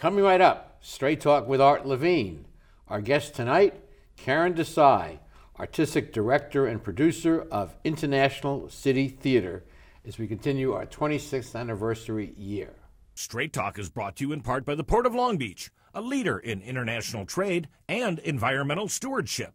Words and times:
Coming 0.00 0.24
right 0.24 0.40
up, 0.40 0.78
Straight 0.80 1.20
Talk 1.20 1.46
with 1.46 1.60
Art 1.60 1.84
Levine. 1.84 2.46
Our 2.88 3.02
guest 3.02 3.34
tonight, 3.34 3.84
Caryn 4.16 4.54
Desai, 4.54 5.18
Artistic 5.58 6.10
Director 6.10 6.66
and 6.66 6.82
Producer 6.82 7.46
of 7.50 7.76
International 7.84 8.70
City 8.70 9.08
Theater, 9.08 9.62
as 10.06 10.16
we 10.16 10.26
continue 10.26 10.72
our 10.72 10.86
26th 10.86 11.54
anniversary 11.54 12.32
year. 12.38 12.76
Straight 13.14 13.52
Talk 13.52 13.78
is 13.78 13.90
brought 13.90 14.16
to 14.16 14.24
you 14.24 14.32
in 14.32 14.40
part 14.40 14.64
by 14.64 14.74
the 14.74 14.82
Port 14.82 15.04
of 15.04 15.14
Long 15.14 15.36
Beach, 15.36 15.70
a 15.92 16.00
leader 16.00 16.38
in 16.38 16.62
international 16.62 17.26
trade 17.26 17.68
and 17.86 18.20
environmental 18.20 18.88
stewardship, 18.88 19.52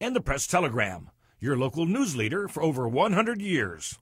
and 0.00 0.14
the 0.14 0.20
Press 0.20 0.46
Telegram, 0.46 1.10
your 1.40 1.56
local 1.56 1.86
news 1.86 2.14
leader 2.14 2.46
for 2.46 2.62
over 2.62 2.86
100 2.86 3.42
years, 3.42 3.98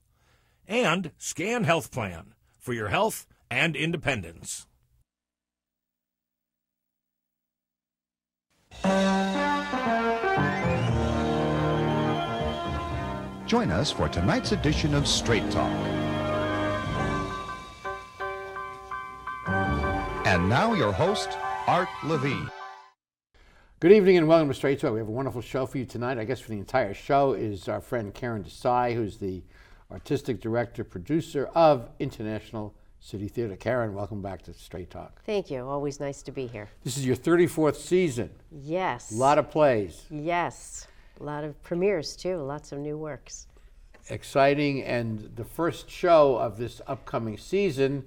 and 0.69 1.13
Scan 1.17 1.65
Health 1.65 1.91
Plan 1.91 2.35
for 2.59 2.75
your 2.75 2.89
health 2.89 3.27
and 3.51 3.75
independence. 3.75 4.67
Join 13.47 13.71
us 13.71 13.93
for 13.93 14.09
tonight's 14.09 14.53
edition 14.53 14.95
of 14.95 15.07
Straight 15.07 15.49
Talk. 15.51 15.71
And 20.27 20.49
now, 20.49 20.75
your 20.75 20.93
host, 20.93 21.29
Art 21.67 21.89
Levine. 22.03 22.51
Good 23.81 23.93
evening 23.93 24.17
and 24.17 24.27
welcome 24.27 24.49
to 24.49 24.55
Straight 24.55 24.81
Talk. 24.81 24.93
We 24.93 24.99
have 24.99 25.09
a 25.09 25.13
wonderful 25.13 25.43
show 25.43 25.67
for 25.67 25.79
you 25.79 25.85
tonight. 25.85 26.19
I 26.19 26.25
guess 26.25 26.41
for 26.41 26.51
the 26.51 26.59
entire 26.59 26.95
show 26.95 27.35
is 27.35 27.69
our 27.69 27.81
friend 27.81 28.15
Caryn 28.15 28.45
Desai, 28.45 28.95
who's 28.95 29.19
the 29.19 29.45
artistic 29.91 30.41
director, 30.41 30.83
producer 30.83 31.51
of 31.55 31.91
International 31.99 32.75
City 33.05 33.29
Theater. 33.29 33.55
Caryn, 33.55 33.93
welcome 33.93 34.23
back 34.23 34.41
to 34.41 34.55
Straight 34.55 34.89
Talk. 34.89 35.23
Thank 35.27 35.51
you. 35.51 35.63
Always 35.69 36.01
nice 36.01 36.23
to 36.23 36.33
be 36.33 36.47
here. 36.47 36.71
This 36.85 36.97
is 36.97 37.05
your 37.05 37.17
34th 37.17 37.77
season. 37.77 38.31
Yes. 38.51 39.13
A 39.13 39.17
lot 39.17 39.37
of 39.37 39.51
plays. 39.51 40.07
Yes. 40.11 40.87
A 41.21 41.23
lot 41.23 41.45
of 41.45 41.63
premieres 41.63 42.17
too. 42.17 42.39
Lots 42.39 42.73
of 42.73 42.79
new 42.79 42.97
works. 42.97 43.47
Exciting. 44.09 44.85
And 44.85 45.31
the 45.37 45.45
first 45.45 45.91
show 45.91 46.37
of 46.37 46.57
this 46.57 46.81
upcoming 46.87 47.37
season 47.37 48.07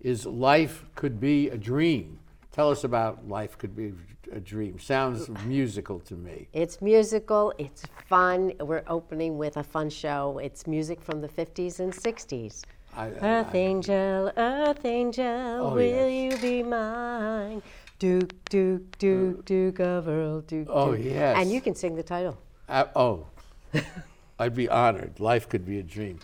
is 0.00 0.26
Life 0.26 0.84
Could 0.94 1.18
Be 1.18 1.48
a 1.48 1.56
Dream. 1.56 2.18
Tell 2.52 2.70
us 2.70 2.84
about 2.84 3.26
Life 3.26 3.56
Could 3.56 3.74
Be 3.74 3.94
a 4.30 4.40
Dream. 4.40 4.78
Sounds 4.78 5.26
musical 5.46 5.98
to 6.00 6.16
me. 6.16 6.48
It's 6.52 6.82
musical. 6.82 7.54
It's 7.56 7.84
fun. 8.08 8.52
We're 8.60 8.84
opening 8.88 9.38
with 9.38 9.56
a 9.56 9.64
fun 9.64 9.88
show. 9.88 10.38
It's 10.38 10.66
music 10.66 11.00
from 11.00 11.22
the 11.22 11.28
50s 11.28 11.80
and 11.80 11.90
60s. 11.90 12.64
I, 12.96 13.08
Earth 13.08 13.54
angel, 13.54 14.30
earth 14.36 14.84
angel, 14.84 15.24
Oh, 15.60 15.74
will 15.74 16.08
yes. 16.08 16.34
you 16.34 16.38
be 16.40 16.62
mine? 16.62 17.62
Duke, 17.98 18.32
Duke, 18.50 18.98
Duke, 18.98 19.44
Duke 19.44 19.80
of 19.80 20.08
Earl, 20.08 20.40
Duke. 20.42 20.68
Oh, 20.70 20.94
Duke. 20.94 21.04
yes. 21.04 21.36
And 21.38 21.50
you 21.50 21.60
can 21.60 21.74
sing 21.74 21.96
the 21.96 22.02
title. 22.02 22.36
Uh, 22.68 22.84
oh, 22.94 23.26
I'd 24.38 24.54
be 24.54 24.68
honored. 24.68 25.18
Life 25.20 25.48
could 25.48 25.64
be 25.66 25.78
a 25.78 25.82
dream. 25.82 26.18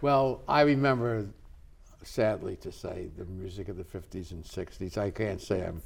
Well, 0.00 0.42
I 0.48 0.62
remember, 0.62 1.26
sadly 2.02 2.56
to 2.56 2.72
say, 2.72 3.08
the 3.16 3.24
music 3.26 3.68
of 3.68 3.76
the 3.76 3.84
50s 3.84 4.30
and 4.32 4.42
60s. 4.44 4.96
I 4.98 5.10
can't 5.10 5.40
say 5.40 5.64
I'm 5.64 5.82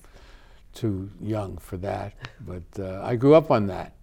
too 0.74 1.10
young 1.20 1.58
for 1.58 1.76
that, 1.78 2.14
but 2.46 2.62
uh, 2.78 3.00
I 3.02 3.16
grew 3.16 3.34
up 3.34 3.50
on 3.50 3.66
that. 3.68 3.94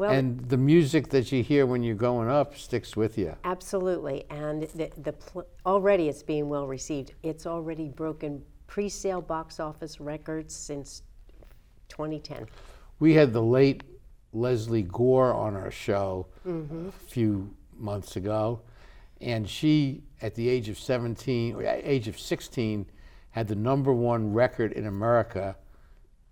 Well, 0.00 0.12
And 0.12 0.48
the 0.48 0.56
music 0.56 1.10
that 1.10 1.30
you 1.30 1.42
hear 1.42 1.66
when 1.66 1.82
you're 1.82 1.94
growing 1.94 2.30
up 2.30 2.56
sticks 2.56 2.96
with 2.96 3.18
you. 3.18 3.36
Absolutely, 3.44 4.24
and 4.30 4.62
the, 4.62 4.90
the 4.96 5.12
pl- 5.12 5.46
already 5.66 6.08
it's 6.08 6.22
being 6.22 6.48
well 6.48 6.66
received. 6.66 7.12
It's 7.22 7.46
already 7.46 7.88
broken 7.90 8.42
pre-sale 8.66 9.20
box 9.20 9.60
office 9.60 10.00
records 10.00 10.56
since 10.56 11.02
2010. 11.90 12.46
We 12.98 13.12
had 13.12 13.34
the 13.34 13.42
late 13.42 13.82
Lesley 14.32 14.84
Gore 14.84 15.34
on 15.34 15.54
our 15.54 15.70
show 15.70 16.28
mm-hmm. 16.46 16.88
a 16.88 16.92
few 16.92 17.54
months 17.76 18.16
ago, 18.16 18.62
and 19.20 19.46
she, 19.46 20.02
at 20.22 20.34
the 20.34 20.48
age 20.48 20.70
of 20.70 20.78
17, 20.78 21.56
or 21.56 21.62
age 21.62 22.08
of 22.08 22.18
16, 22.18 22.86
had 23.32 23.48
the 23.48 23.54
number 23.54 23.92
one 23.92 24.32
record 24.32 24.72
in 24.72 24.86
America. 24.86 25.56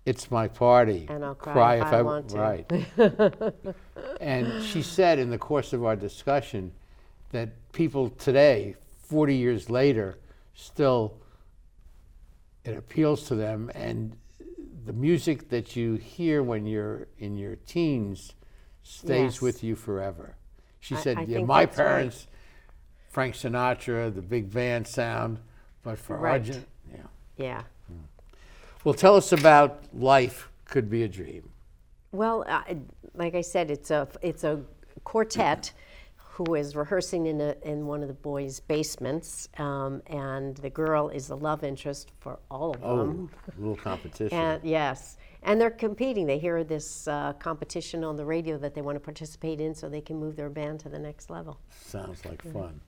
It's 0.09 0.31
my 0.31 0.49
party. 0.49 1.05
And 1.11 1.23
I'll 1.23 1.35
cry 1.35 1.77
if 1.77 1.93
I 1.93 2.01
want 2.01 2.31
to. 2.31 2.39
Right. 2.39 2.67
and 4.23 4.65
she 4.65 4.81
said 4.81 5.19
in 5.19 5.29
the 5.29 5.37
course 5.37 5.75
of 5.75 5.85
our 5.85 5.97
discussion 5.97 6.73
that 7.33 7.51
people 7.73 8.09
today, 8.09 8.75
40 9.03 9.37
years 9.37 9.69
later, 9.69 10.19
still 10.55 11.19
it 12.65 12.75
appeals 12.75 13.25
to 13.29 13.35
them 13.35 13.71
and 13.75 14.17
the 14.87 14.95
music 14.95 15.51
that 15.51 15.77
you 15.77 15.97
hear 15.97 16.43
when 16.43 16.65
you're 16.65 17.07
in 17.19 17.37
your 17.37 17.57
teens 17.67 18.33
stays 18.83 19.35
Yes. 19.35 19.43
with 19.43 19.63
you 19.63 19.77
forever. 19.77 20.37
She 20.81 20.95
I- 20.97 21.01
said, 21.01 21.19
I 21.19 21.21
yeah, 21.23 21.37
think 21.37 21.49
my 21.49 21.67
that's 21.67 21.77
right. 21.79 21.85
parents, 21.85 22.27
Frank 23.11 23.35
Sinatra, 23.35 24.15
the 24.15 24.23
big 24.23 24.51
band 24.51 24.87
sound, 24.87 25.39
but 25.83 25.99
for 25.99 26.17
our 26.17 26.23
Right. 26.23 26.43
gen- 26.43 26.65
yeah. 26.91 27.03
Yeah. 27.37 27.63
Well, 28.89 28.95
tell 28.95 29.17
us 29.17 29.33
about 29.33 29.85
life 29.93 30.49
could 30.65 30.89
be 30.89 31.03
a 31.03 31.09
dream. 31.09 31.51
Well, 32.11 32.43
uh, 32.49 32.63
like 33.13 33.35
I 33.35 33.43
said, 33.43 33.71
it's 33.71 33.91
a 33.91 34.09
it's 34.23 34.45
a 34.45 34.63
quartet 35.05 35.73
who 36.17 36.55
is 36.55 36.75
rehearsing 36.75 37.27
in 37.27 37.39
a, 37.39 37.55
in 37.65 37.87
one 37.87 38.01
of 38.01 38.09
the 38.09 38.15
boys' 38.15 38.61
basements, 38.61 39.51
um, 39.59 40.01
and 40.07 40.57
the 40.57 40.71
girl 40.71 41.11
is 41.11 41.27
the 41.29 41.37
love 41.37 41.65
interest 41.65 42.13
for 42.21 42.39
all 42.51 42.71
of 42.77 42.81
Oh, 42.83 42.97
them. 42.97 43.31
a 43.47 43.61
little 43.61 43.77
competition. 43.77 44.39
And 44.39 44.65
yes, 44.65 45.19
and 45.43 45.61
they're 45.61 45.69
competing. 45.69 46.27
They 46.27 46.39
hear 46.39 46.65
this 46.65 47.07
uh, 47.09 47.35
competition 47.35 48.03
on 48.05 48.17
the 48.17 48.25
radio 48.25 48.57
that 48.57 48.75
they 48.75 48.81
want 48.81 48.97
to 48.97 49.01
participate 49.01 49.61
in, 49.61 49.75
so 49.75 49.91
they 49.91 50.01
can 50.01 50.17
move 50.17 50.35
their 50.35 50.49
band 50.49 50.81
to 50.81 50.89
the 50.89 50.99
next 50.99 51.29
level. 51.29 51.61
Sounds 51.85 52.25
like 52.25 52.41
fun. 52.41 52.81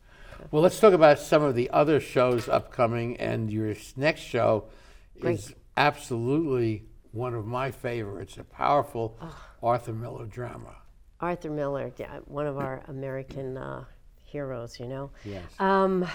Well, 0.51 0.63
let's 0.63 0.81
talk 0.81 0.95
about 0.95 1.19
some 1.19 1.43
of 1.43 1.55
the 1.55 1.69
other 1.69 2.01
shows 2.01 2.49
upcoming, 2.49 3.19
and 3.19 3.53
your 3.53 3.75
next 3.97 4.23
show 4.23 4.65
is 5.17 5.49
Great. 5.49 5.57
Absolutely 5.77 6.85
one 7.13 7.35
of 7.35 7.47
my 7.47 7.71
favorites. 7.71 8.37
A 8.39 8.45
powerful 8.45 9.19
Arthur 9.63 9.93
Miller 9.93 10.27
drama. 10.27 10.77
Arthur 11.21 11.51
Miller, 11.51 11.93
yeah, 11.99 12.19
one 12.25 12.47
of 12.47 12.57
our 12.59 12.83
American 12.89 13.57
uh, 13.57 13.85
heroes, 14.25 14.81
you 14.81 14.87
know. 14.87 15.11
Yes. 15.25 15.45
Um, 15.59 16.07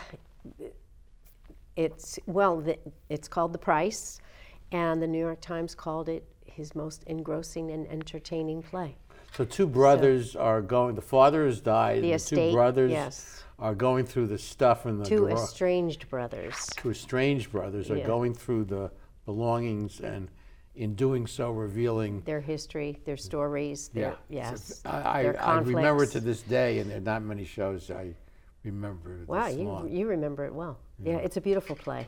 it's 1.76 2.18
well, 2.26 2.62
the, 2.62 2.78
it's 3.10 3.28
called 3.28 3.54
The 3.54 3.60
Price, 3.60 4.20
and 4.72 5.02
the 5.02 5.08
New 5.08 5.20
York 5.20 5.42
Times 5.42 5.76
called 5.76 6.10
it 6.10 6.26
his 6.46 6.74
most 6.74 7.04
engrossing 7.06 7.72
and 7.72 7.86
entertaining 7.88 8.64
play. 8.64 8.96
So 9.36 9.44
two 9.44 9.68
brothers 9.68 10.36
are 10.36 10.62
going. 10.62 10.96
The 10.96 11.02
father 11.02 11.46
has 11.46 11.60
died. 11.60 12.02
The 12.04 12.12
and 12.14 12.20
the 12.22 12.26
two 12.26 12.36
estate, 12.36 12.54
brothers 12.54 12.92
yes. 12.92 13.44
are 13.60 13.76
going 13.76 14.06
through 14.06 14.28
the 14.28 14.38
stuff 14.38 14.86
in 14.86 14.98
the 14.98 15.06
Two 15.06 15.28
garage. 15.28 15.40
estranged 15.44 16.10
brothers. 16.10 16.56
two 16.78 16.92
estranged 16.92 17.52
brothers 17.52 17.92
are 17.92 17.98
Yeah. 17.98 18.08
going 18.08 18.34
through 18.34 18.66
the 18.66 18.92
belongings, 19.26 20.00
and 20.00 20.30
in 20.76 20.96
doing 20.96 21.28
so, 21.28 21.52
revealing. 21.52 22.22
Their 22.26 22.42
history, 22.42 23.00
their 23.06 23.18
stories, 23.18 23.90
their 23.90 24.18
yes, 24.30 24.82
I, 24.86 25.24
their 25.24 25.42
I, 25.42 25.56
I 25.56 25.60
remember 25.60 26.06
to 26.06 26.20
this 26.20 26.42
day, 26.42 26.80
and 26.80 26.90
there 26.90 26.98
are 26.98 27.02
not 27.02 27.24
many 27.24 27.46
shows 27.46 27.90
I 27.92 28.14
remember. 28.64 29.24
Wow, 29.28 29.48
this 29.48 29.58
you, 29.58 29.64
long. 29.64 29.90
you 29.90 30.08
remember 30.08 30.46
it 30.46 30.54
well. 30.54 30.78
Yeah, 31.04 31.18
it's 31.18 31.38
a 31.38 31.42
beautiful 31.42 31.76
play. 31.76 32.08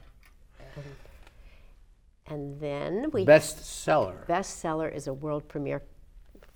And 2.29 2.59
then 2.59 3.09
we 3.13 3.25
Bestseller. 3.25 4.25
bestseller 4.27 4.93
is 4.93 5.07
a 5.07 5.13
world 5.13 5.47
premiere 5.47 5.81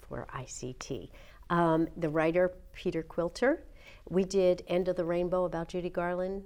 for 0.01 0.27
ICT. 0.35 1.09
Um, 1.49 1.87
the 1.97 2.09
writer 2.09 2.53
Peter 2.73 3.03
Quilter. 3.03 3.63
We 4.09 4.25
did 4.25 4.63
End 4.67 4.89
of 4.89 4.97
the 4.97 5.05
Rainbow 5.05 5.45
about 5.45 5.69
Judy 5.69 5.89
Garland. 5.89 6.43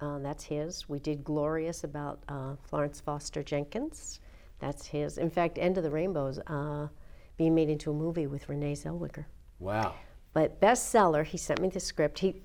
Uh, 0.00 0.18
that's 0.18 0.44
his. 0.44 0.88
We 0.88 0.98
did 0.98 1.24
Glorious 1.24 1.84
about 1.84 2.20
uh, 2.28 2.56
Florence 2.62 3.00
Foster 3.00 3.42
Jenkins. 3.42 4.20
That's 4.58 4.86
his. 4.86 5.18
In 5.18 5.30
fact, 5.30 5.58
End 5.58 5.78
of 5.78 5.84
the 5.84 5.90
Rainbows 5.90 6.38
uh, 6.46 6.88
being 7.36 7.54
made 7.54 7.68
into 7.68 7.90
a 7.90 7.94
movie 7.94 8.26
with 8.26 8.48
Renee 8.48 8.74
Zellweger. 8.74 9.24
Wow. 9.58 9.94
But 10.32 10.60
bestseller, 10.60 11.24
he 11.24 11.38
sent 11.38 11.60
me 11.60 11.68
the 11.68 11.80
script. 11.80 12.18
He, 12.18 12.42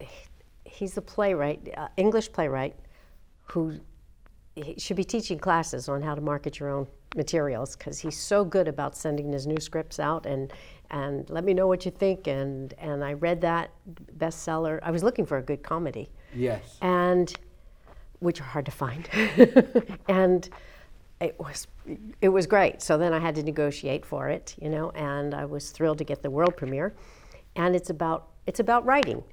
he's 0.66 0.98
a 0.98 1.02
playwright, 1.02 1.74
uh, 1.76 1.90
English 1.98 2.32
playwright, 2.32 2.76
who 3.44 3.80
should 4.78 4.98
be 4.98 5.04
teaching 5.04 5.40
classes 5.40 5.90
on 5.90 6.02
how 6.02 6.16
to 6.16 6.22
market 6.22 6.60
your 6.60 6.70
own 6.70 6.88
materials 7.16 7.76
because 7.76 8.00
he's 8.00 8.18
so 8.18 8.44
good 8.46 8.68
about 8.68 8.96
sending 8.96 9.32
his 9.32 9.46
new 9.46 9.60
scripts 9.60 10.00
out 10.00 10.26
and 10.26 10.54
and 10.92 11.30
let 11.30 11.44
me 11.44 11.54
know 11.54 11.68
what 11.68 11.86
you 11.86 11.92
think. 11.92 12.28
And 12.28 12.74
and 12.78 13.04
I 13.04 13.14
read 13.14 13.42
that 13.42 13.72
bestseller. 14.18 14.80
I 14.84 14.92
was 14.92 15.04
looking 15.04 15.26
for 15.26 15.38
a 15.38 15.42
good 15.42 15.64
comedy, 15.64 16.10
Yes. 16.34 16.78
and 16.82 17.34
which 18.20 18.40
are 18.40 18.46
hard 18.46 18.66
to 18.66 18.72
find, 18.72 19.10
and 20.08 20.48
it 21.20 21.40
was 21.40 21.68
it 22.22 22.30
was 22.30 22.46
great. 22.48 22.82
So 22.82 22.98
then 22.98 23.14
I 23.14 23.20
had 23.20 23.36
to 23.36 23.44
negotiate 23.44 24.06
for 24.06 24.30
it, 24.30 24.56
you 24.62 24.70
know, 24.70 24.92
and 24.92 25.34
I 25.34 25.46
was 25.46 25.72
thrilled 25.72 25.98
to 26.00 26.04
get 26.04 26.22
the 26.22 26.30
world 26.30 26.56
premiere. 26.58 26.94
And 27.56 27.76
it's 27.76 27.90
about 27.90 28.28
it's 28.48 28.60
about 28.60 28.86
writing. 28.86 29.24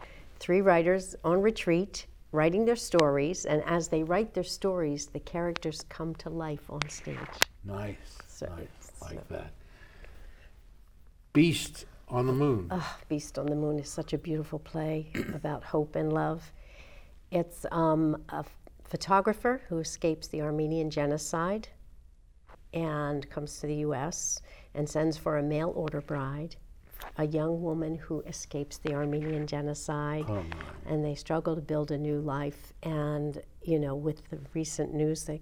Three 0.40 0.60
writers 0.60 1.16
on 1.24 1.42
retreat 1.42 2.06
writing 2.32 2.64
their 2.66 2.76
stories, 2.76 3.46
and 3.46 3.62
as 3.64 3.88
they 3.88 4.02
write 4.02 4.34
their 4.34 4.44
stories, 4.44 5.06
the 5.06 5.20
characters 5.20 5.82
come 5.88 6.14
to 6.16 6.28
life 6.28 6.68
on 6.70 6.86
stage. 6.88 7.16
Nice. 7.64 7.96
So- 8.28 8.46
nice. 8.46 8.92
Like 9.00 9.14
so- 9.14 9.22
that. 9.30 9.50
Beast 11.32 11.86
on 12.08 12.26
the 12.26 12.32
Moon. 12.32 12.68
Oh, 12.70 12.96
Beast 13.08 13.38
on 13.38 13.46
the 13.46 13.54
Moon 13.54 13.78
is 13.78 13.88
such 13.88 14.12
a 14.12 14.18
beautiful 14.18 14.58
play 14.58 15.10
about 15.34 15.62
hope 15.64 15.94
and 15.96 16.12
love. 16.12 16.52
It's 17.30 17.66
um, 17.72 18.22
a 18.30 18.44
photographer 18.84 19.62
who 19.68 19.78
escapes 19.78 20.28
the 20.28 20.40
Armenian 20.42 20.90
genocide 20.90 21.68
and 22.72 23.28
comes 23.28 23.60
to 23.60 23.66
the 23.66 23.76
U.S. 23.76 24.40
and 24.74 24.88
sends 24.88 25.16
for 25.16 25.38
a 25.38 25.42
mail 25.42 25.72
order 25.74 26.00
bride, 26.00 26.56
a 27.16 27.26
young 27.26 27.62
woman 27.62 27.96
who 27.96 28.20
escapes 28.22 28.78
the 28.78 28.94
Armenian 28.94 29.46
genocide, 29.46 30.26
and 30.86 31.04
they 31.04 31.14
struggle 31.14 31.54
to 31.54 31.60
build 31.60 31.90
a 31.90 31.98
new 31.98 32.20
life. 32.20 32.72
And 32.82 33.42
you 33.62 33.78
know, 33.78 33.94
with 33.94 34.28
the 34.30 34.38
recent 34.54 34.94
news 34.94 35.24
that 35.24 35.40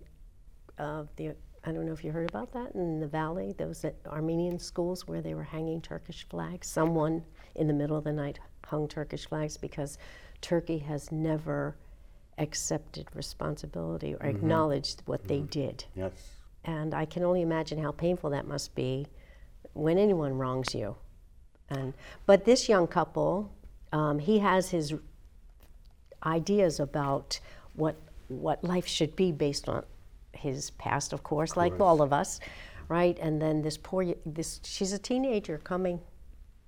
of 0.78 1.08
the 1.16 1.34
I 1.64 1.72
don't 1.72 1.84
know 1.84 1.92
if 1.92 2.04
you 2.04 2.12
heard 2.12 2.28
about 2.28 2.52
that 2.52 2.76
in 2.76 3.00
the 3.00 3.08
valley. 3.08 3.52
Those 3.58 3.84
at 3.84 3.96
Armenian 4.06 4.60
schools 4.60 5.08
where 5.08 5.20
they 5.20 5.34
were 5.34 5.42
hanging 5.42 5.80
Turkish 5.80 6.24
flags. 6.28 6.68
Someone 6.68 7.24
in 7.56 7.66
the 7.66 7.74
middle 7.74 7.96
of 7.96 8.04
the 8.04 8.12
night 8.12 8.38
hung 8.64 8.86
Turkish 8.86 9.26
flags 9.26 9.56
because 9.56 9.98
Turkey 10.46 10.78
has 10.78 11.10
never 11.10 11.75
accepted 12.38 13.08
responsibility 13.14 14.14
or 14.14 14.25
acknowledged 14.25 15.02
what 15.04 15.26
they 15.26 15.40
did. 15.40 15.84
yes. 15.96 16.12
And 16.64 16.94
I 16.94 17.04
can 17.04 17.25
only 17.25 17.43
imagine 17.43 17.82
how 17.82 17.90
painful 17.90 18.31
that 18.31 18.46
must 18.46 18.72
be 18.76 19.08
when 19.72 19.98
anyone 19.98 20.38
wrongs 20.38 20.72
you. 20.72 20.94
And 21.69 21.94
but 22.26 22.44
this 22.44 22.69
young 22.69 22.87
couple, 22.87 23.50
um, 23.90 24.20
he 24.20 24.38
has 24.38 24.70
his 24.70 24.94
ideas 26.25 26.78
about 26.78 27.40
what 27.75 27.96
what 28.28 28.62
life 28.62 28.87
should 28.87 29.16
be 29.16 29.32
based 29.32 29.69
on 29.69 29.84
his 30.32 30.70
past, 30.70 31.12
of 31.12 31.25
course, 31.25 31.56
like 31.56 31.81
all 31.81 32.00
of 32.00 32.12
us, 32.12 32.38
right? 32.88 33.19
And 33.20 33.43
then 33.43 33.62
this 33.62 33.76
poor 33.76 34.14
this 34.25 34.60
she's 34.62 34.93
a 34.93 34.98
teenager 34.98 35.58
coming, 35.58 35.98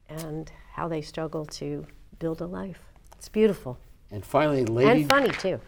and 0.08 0.50
how 0.72 0.88
they 0.88 1.00
struggle 1.02 1.46
to 1.46 1.86
build 2.18 2.40
a 2.40 2.46
life. 2.46 2.87
It's 3.18 3.28
beautiful 3.28 3.78
And 4.10 4.24
finally, 4.24 4.64
Lady, 4.64 5.00
and 5.02 5.08
funny 5.10 5.30
too. 5.30 5.60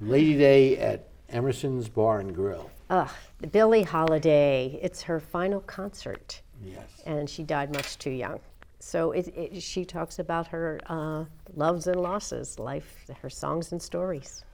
Lady 0.00 0.36
Day 0.38 0.78
at 0.78 1.08
Emerson's 1.28 1.88
Bar 1.88 2.20
and 2.20 2.34
Grill. 2.34 2.70
Ugh, 2.90 3.10
Billie 3.52 3.82
Holiday. 3.82 4.78
It's 4.82 5.02
her 5.02 5.20
final 5.20 5.60
concert. 5.60 6.40
Yes. 6.64 7.02
and 7.06 7.30
she 7.30 7.44
died 7.44 7.72
much 7.72 7.98
too 7.98 8.10
young. 8.10 8.40
So 8.80 9.12
it, 9.12 9.28
it, 9.36 9.62
she 9.62 9.84
talks 9.84 10.18
about 10.18 10.48
her 10.48 10.80
uh, 10.86 11.24
loves 11.54 11.86
and 11.86 12.00
losses, 12.00 12.58
life, 12.58 13.04
her 13.22 13.30
songs 13.30 13.70
and 13.70 13.80
stories. 13.80 14.44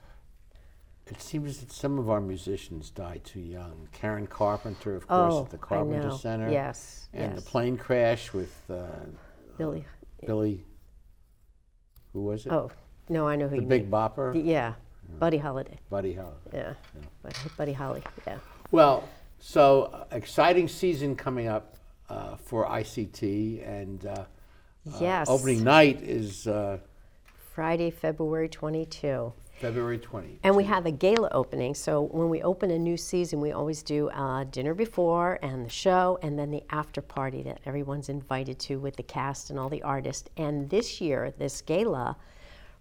It 1.07 1.19
seems 1.21 1.59
that 1.59 1.71
some 1.71 1.97
of 1.97 2.09
our 2.11 2.21
musicians 2.21 2.91
die 2.91 3.21
too 3.23 3.39
young. 3.39 3.87
Karen 3.91 4.27
Carpenter, 4.27 4.95
of 4.95 5.07
course, 5.07 5.33
Oh, 5.33 5.43
at 5.45 5.49
the 5.51 5.57
I 5.57 5.65
Carpenter 5.65 6.09
know. 6.09 6.17
Center. 6.17 6.51
Yes, 6.51 7.07
And 7.13 7.33
yes. 7.33 7.43
the 7.43 7.49
plane 7.49 7.75
crash 7.77 8.33
with 8.33 8.53
uh, 8.69 8.85
Billy. 9.57 9.85
Billy. 10.27 10.63
Who 12.15 12.21
was 12.21 12.45
it? 12.45 12.51
Oh, 12.53 12.71
no, 13.09 13.27
I 13.27 13.35
know 13.35 13.49
who 13.49 13.57
the 13.57 13.61
you 13.63 13.67
Big 13.67 13.81
mean. 13.83 13.91
Bopper. 13.91 14.41
Yeah, 14.41 14.75
Buddy 15.19 15.37
Holiday. 15.37 15.77
Buddy 15.89 16.13
Holly. 16.13 16.31
Yeah, 16.53 16.73
Buddy, 17.21 17.35
Buddy 17.57 17.73
Holly. 17.73 18.03
Yeah. 18.25 18.37
Well, 18.71 19.03
so 19.37 19.83
uh, 19.93 20.05
exciting 20.15 20.69
season 20.69 21.17
coming 21.17 21.47
up 21.49 21.75
uh, 22.09 22.37
for 22.37 22.65
ICT, 22.67 23.67
and 23.67 24.05
uh, 24.05 24.23
Yes. 25.01 25.27
opening 25.29 25.61
night 25.65 26.01
is 26.03 26.47
uh, 26.47 26.77
Friday, 27.53 27.91
February 27.91 28.47
22. 28.47 29.33
February 29.57 29.97
20. 29.97 30.39
And 30.43 30.55
we 30.55 30.65
have 30.65 30.85
a 30.85 30.91
gala 30.91 31.29
opening. 31.31 31.73
So 31.73 32.01
when 32.01 32.29
we 32.29 32.41
open 32.41 32.71
a 32.71 32.77
new 32.77 32.97
season, 32.97 33.39
we 33.39 33.53
always 33.53 33.83
do 33.83 34.09
uh, 34.09 34.43
dinner 34.45 34.73
before 34.73 35.39
and 35.41 35.65
the 35.65 35.69
show, 35.69 36.19
and 36.21 36.37
then 36.37 36.51
the 36.51 36.63
after 36.69 37.01
party 37.01 37.41
that 37.43 37.61
everyone's 37.65 38.09
invited 38.09 38.59
to 38.59 38.79
with 38.79 38.97
the 38.97 39.03
cast 39.03 39.49
and 39.49 39.57
all 39.57 39.69
the 39.69 39.81
artists. 39.81 40.29
And 40.35 40.69
this 40.69 40.99
year, 40.99 41.33
this 41.37 41.61
gala, 41.61 42.17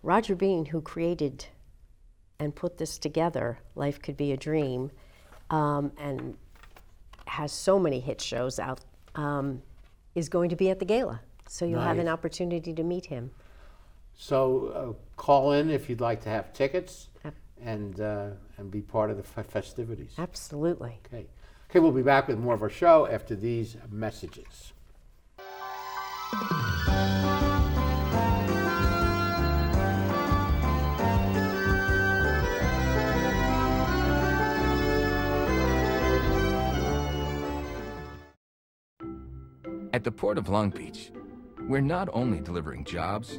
Roger 0.02 0.34
Bean, 0.34 0.66
who 0.66 0.80
created 0.80 1.46
and 2.40 2.54
put 2.54 2.76
this 2.78 2.98
together, 2.98 3.58
Life 3.76 4.02
Could 4.02 4.16
Be 4.16 4.32
a 4.32 4.36
Dream, 4.36 4.90
um, 5.50 5.92
and 5.96 6.36
has 7.26 7.52
so 7.52 7.78
many 7.78 8.00
hit 8.00 8.20
shows 8.20 8.58
out, 8.58 8.80
um, 9.14 9.62
is 10.16 10.28
going 10.28 10.50
to 10.50 10.56
be 10.56 10.70
at 10.70 10.80
the 10.80 10.84
gala. 10.84 11.20
So 11.48 11.64
you'll 11.64 11.80
have 11.80 11.98
an 11.98 12.08
opportunity 12.08 12.72
to 12.72 12.82
meet 12.82 13.06
him. 13.06 13.30
So 14.16 14.68
uh, 14.68 15.16
call 15.20 15.52
in 15.52 15.70
if 15.70 15.88
you'd 15.88 16.00
like 16.00 16.22
to 16.22 16.28
have 16.28 16.52
tickets 16.52 17.08
Yep. 17.24 17.34
and 17.62 18.00
uh, 18.00 18.26
and 18.56 18.70
be 18.70 18.80
part 18.80 19.10
of 19.10 19.16
the 19.16 19.24
f- 19.40 19.46
festivities. 19.46 20.14
Absolutely. 20.18 20.98
Okay. 21.06 21.26
Okay, 21.70 21.80
we'll 21.80 21.92
be 21.92 22.02
back 22.02 22.28
with 22.28 22.38
more 22.38 22.54
of 22.54 22.62
our 22.62 22.70
show 22.70 23.06
after 23.06 23.34
these 23.34 23.76
messages. 23.90 24.72
At 39.92 40.02
the 40.02 40.10
Port 40.10 40.38
of 40.38 40.48
Long 40.48 40.70
Beach, 40.70 41.12
we're 41.68 41.80
not 41.80 42.08
only 42.12 42.40
delivering 42.40 42.84
jobs, 42.84 43.38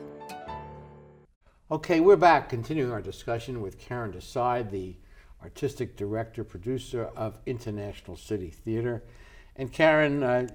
Okay, 1.71 2.01
we're 2.01 2.17
back, 2.17 2.49
continuing 2.49 2.91
our 2.91 3.01
discussion 3.01 3.61
with 3.61 3.79
Caryn 3.79 4.11
Desai, 4.11 4.69
the 4.69 4.93
artistic 5.41 5.95
director, 5.95 6.43
producer 6.43 7.09
of 7.15 7.37
International 7.45 8.17
City 8.17 8.49
Theater. 8.49 9.01
And 9.55 9.71
Caryn, 9.71 10.21
uh, 10.21 10.51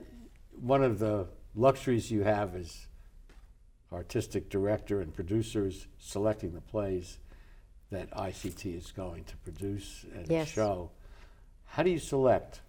one 0.61 0.83
of 0.85 0.99
the 0.99 1.27
luxuries 1.55 2.11
you 2.11 2.23
have 2.25 2.55
as 2.55 2.87
artistic 3.91 4.51
director 4.51 5.01
and 5.01 5.15
producer 5.15 5.69
is 5.69 5.87
selecting 5.99 6.53
the 6.53 6.61
plays 6.61 7.17
that 7.91 8.11
ICT 8.11 8.77
is 8.77 8.93
going 8.93 9.25
to 9.25 9.37
produce 9.39 10.05
and 10.15 10.29
Yes. 10.29 10.49
show. 10.49 10.91
How 11.65 11.83
do 11.83 11.89
you 11.89 11.99
select 11.99 12.61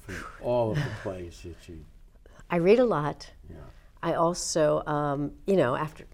from 0.00 0.16
all 0.42 0.72
of 0.72 0.76
the 0.76 0.90
plays 1.02 1.40
that 1.44 1.66
you? 1.66 1.86
I 2.50 2.56
read 2.56 2.78
a 2.78 2.84
lot. 2.84 3.30
Yeah. 3.48 3.56
I 4.02 4.12
also, 4.14 4.82
um, 4.84 5.32
you 5.46 5.56
know, 5.56 5.76
after 5.76 6.04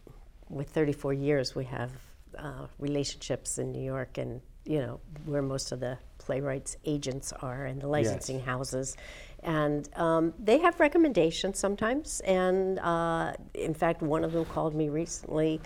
with 0.49 0.69
34 0.71 1.13
years, 1.15 1.55
we 1.55 1.65
have 1.65 1.91
uh, 2.39 2.67
relationships 2.79 3.59
in 3.59 3.73
New 3.73 3.83
York, 3.83 4.19
and 4.19 4.41
you 4.65 4.79
know 4.81 5.01
where 5.27 5.43
most 5.43 5.73
of 5.73 5.81
the 5.81 5.97
playwrights' 6.19 6.77
agents 6.85 7.33
are 7.41 7.67
and 7.67 7.81
the 7.81 7.87
licensing 7.87 8.41
houses, 8.41 8.97
and 9.43 9.89
um, 9.97 10.35
they 10.39 10.59
have 10.59 10.79
recommendations 10.81 11.59
sometimes. 11.59 12.21
And 12.21 12.79
uh, 12.81 13.33
in 13.55 13.75
fact, 13.75 14.03
one 14.03 14.25
of 14.25 14.33
them 14.33 14.45
called 14.47 14.75
me 14.75 14.89
recently, 14.89 15.61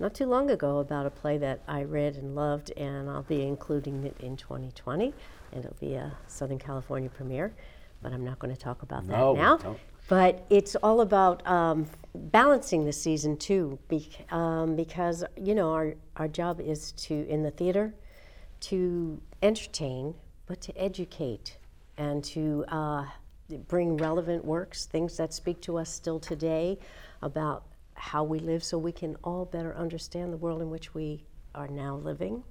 not 0.00 0.14
too 0.14 0.26
long 0.26 0.50
ago, 0.50 0.78
about 0.78 1.06
a 1.06 1.10
play 1.10 1.38
that 1.38 1.62
I 1.68 1.82
read 1.84 2.16
and 2.16 2.34
loved, 2.34 2.72
and 2.76 3.08
I'll 3.10 3.22
be 3.22 3.42
including 3.42 4.04
it 4.04 4.16
in 4.20 4.36
2020, 4.36 5.12
and 5.52 5.64
it'll 5.64 5.76
be 5.78 5.94
a 5.94 6.12
Southern 6.26 6.58
California 6.58 7.10
premiere. 7.10 7.52
But 8.00 8.12
I'm 8.12 8.24
not 8.24 8.38
going 8.38 8.54
to 8.54 8.60
talk 8.60 8.82
about 8.82 9.04
No, 9.06 9.34
that 9.34 9.40
now. 9.40 9.56
don't. 9.56 9.78
But 10.08 10.46
it's 10.48 10.74
all 10.76 11.02
about 11.02 11.46
um, 11.46 11.86
balancing 12.14 12.86
the 12.86 12.92
season 12.92 13.36
too, 13.36 13.78
bec- 13.88 14.32
um, 14.32 14.74
because 14.74 15.22
you 15.36 15.54
know 15.54 15.70
our 15.72 15.94
our 16.16 16.28
job 16.28 16.60
is 16.60 16.92
to 16.92 17.28
in 17.28 17.42
the 17.42 17.50
theater 17.50 17.94
to 18.60 19.20
entertain, 19.42 20.14
but 20.46 20.60
to 20.62 20.76
educate 20.76 21.58
and 21.98 22.24
to 22.24 22.64
uh, 22.68 23.04
bring 23.68 23.96
relevant 23.98 24.44
works, 24.44 24.86
things 24.86 25.16
that 25.18 25.32
speak 25.32 25.60
to 25.60 25.76
us 25.76 25.90
still 25.90 26.18
today 26.18 26.78
about 27.22 27.64
how 27.94 28.24
we 28.24 28.38
live, 28.38 28.64
so 28.64 28.78
we 28.78 28.92
can 28.92 29.14
all 29.22 29.44
better 29.44 29.74
understand 29.76 30.32
the 30.32 30.36
world 30.36 30.62
in 30.62 30.70
which 30.70 30.94
we 30.94 31.22
are 31.54 31.68
now 31.68 31.96
living, 31.96 32.42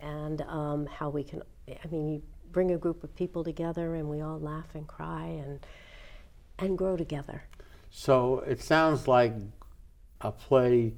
and 0.00 0.42
um, 0.42 0.86
how 0.86 1.08
we 1.08 1.22
can. 1.22 1.40
I 1.68 1.86
mean, 1.88 2.08
you 2.08 2.22
bring 2.50 2.72
a 2.72 2.78
group 2.78 3.04
of 3.04 3.14
people 3.14 3.44
together, 3.44 3.94
and 3.94 4.08
we 4.08 4.22
all 4.22 4.40
laugh 4.40 4.74
and 4.74 4.88
cry 4.88 5.26
and 5.26 5.64
and 6.60 6.76
grow 6.78 6.96
together. 6.96 7.42
So 7.90 8.40
it 8.40 8.62
sounds 8.62 9.08
like 9.08 9.34
a 10.20 10.30
play 10.30 10.94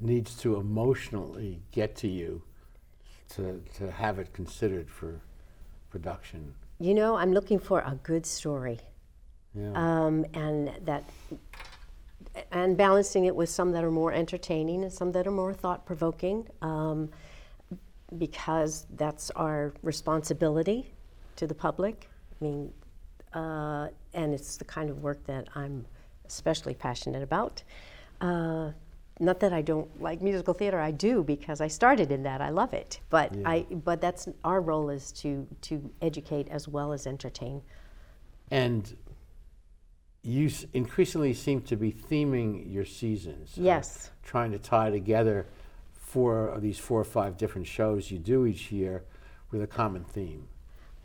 needs 0.00 0.34
to 0.36 0.56
emotionally 0.56 1.60
get 1.72 1.96
to 1.96 2.08
you 2.08 2.42
to, 3.30 3.62
to 3.76 3.90
have 3.90 4.18
it 4.18 4.32
considered 4.32 4.88
for 4.90 5.20
production. 5.90 6.54
You 6.78 6.94
know, 6.94 7.16
I'm 7.16 7.32
looking 7.32 7.58
for 7.58 7.80
a 7.80 7.98
good 8.02 8.24
story, 8.24 8.80
Yeah. 9.54 9.72
um, 9.74 10.24
and 10.34 10.72
that, 10.84 11.04
and 12.52 12.76
balancing 12.76 13.26
it 13.26 13.36
with 13.36 13.48
some 13.48 13.72
that 13.72 13.84
are 13.84 13.90
more 13.90 14.12
entertaining 14.12 14.82
and 14.84 14.92
some 14.92 15.12
that 15.12 15.26
are 15.26 15.32
more 15.32 15.52
thought 15.52 15.84
provoking, 15.84 16.46
um, 16.62 17.10
because 18.16 18.86
that's 18.96 19.30
our 19.32 19.74
responsibility 19.82 20.92
to 21.36 21.46
the 21.46 21.54
public. 21.54 22.08
I 22.40 22.44
mean, 22.44 22.72
uh, 23.34 23.88
and 24.14 24.34
it's 24.34 24.56
the 24.56 24.64
kind 24.64 24.90
of 24.90 25.02
work 25.02 25.24
that 25.26 25.48
I'm 25.54 25.84
especially 26.26 26.74
passionate 26.74 27.22
about. 27.22 27.62
Uh, 28.20 28.72
not 29.18 29.40
that 29.40 29.52
I 29.52 29.60
don't 29.62 30.00
like 30.00 30.22
musical 30.22 30.54
theater, 30.54 30.80
I 30.80 30.90
do 30.92 31.22
because 31.22 31.60
I 31.60 31.68
started 31.68 32.10
in 32.10 32.22
that. 32.22 32.40
I 32.40 32.48
love 32.50 32.72
it. 32.72 33.00
But 33.10 33.36
I, 33.44 33.66
but 33.70 34.00
that's 34.00 34.28
our 34.44 34.60
role 34.60 34.88
is 34.90 35.12
to 35.12 35.46
to 35.62 35.90
educate 36.00 36.48
as 36.48 36.66
well 36.68 36.92
as 36.92 37.06
entertain. 37.06 37.62
and 38.50 38.96
you 40.22 40.46
s- 40.46 40.66
increasingly 40.74 41.32
seem 41.32 41.62
to 41.62 41.76
be 41.76 41.90
theming 41.92 42.70
your 42.70 42.84
seasons. 42.84 43.56
uh, 43.56 43.62
Yes. 43.62 44.10
trying 44.22 44.52
to 44.52 44.58
tie 44.58 44.90
together 44.90 45.46
four 45.92 46.48
of 46.48 46.60
these 46.60 46.78
four 46.78 47.00
or 47.00 47.04
five 47.04 47.36
different 47.38 47.66
shows 47.66 48.10
you 48.10 48.18
do 48.18 48.44
each 48.44 48.70
year 48.70 49.02
with 49.50 49.62
a 49.62 49.66
common 49.66 50.04
theme. 50.04 50.46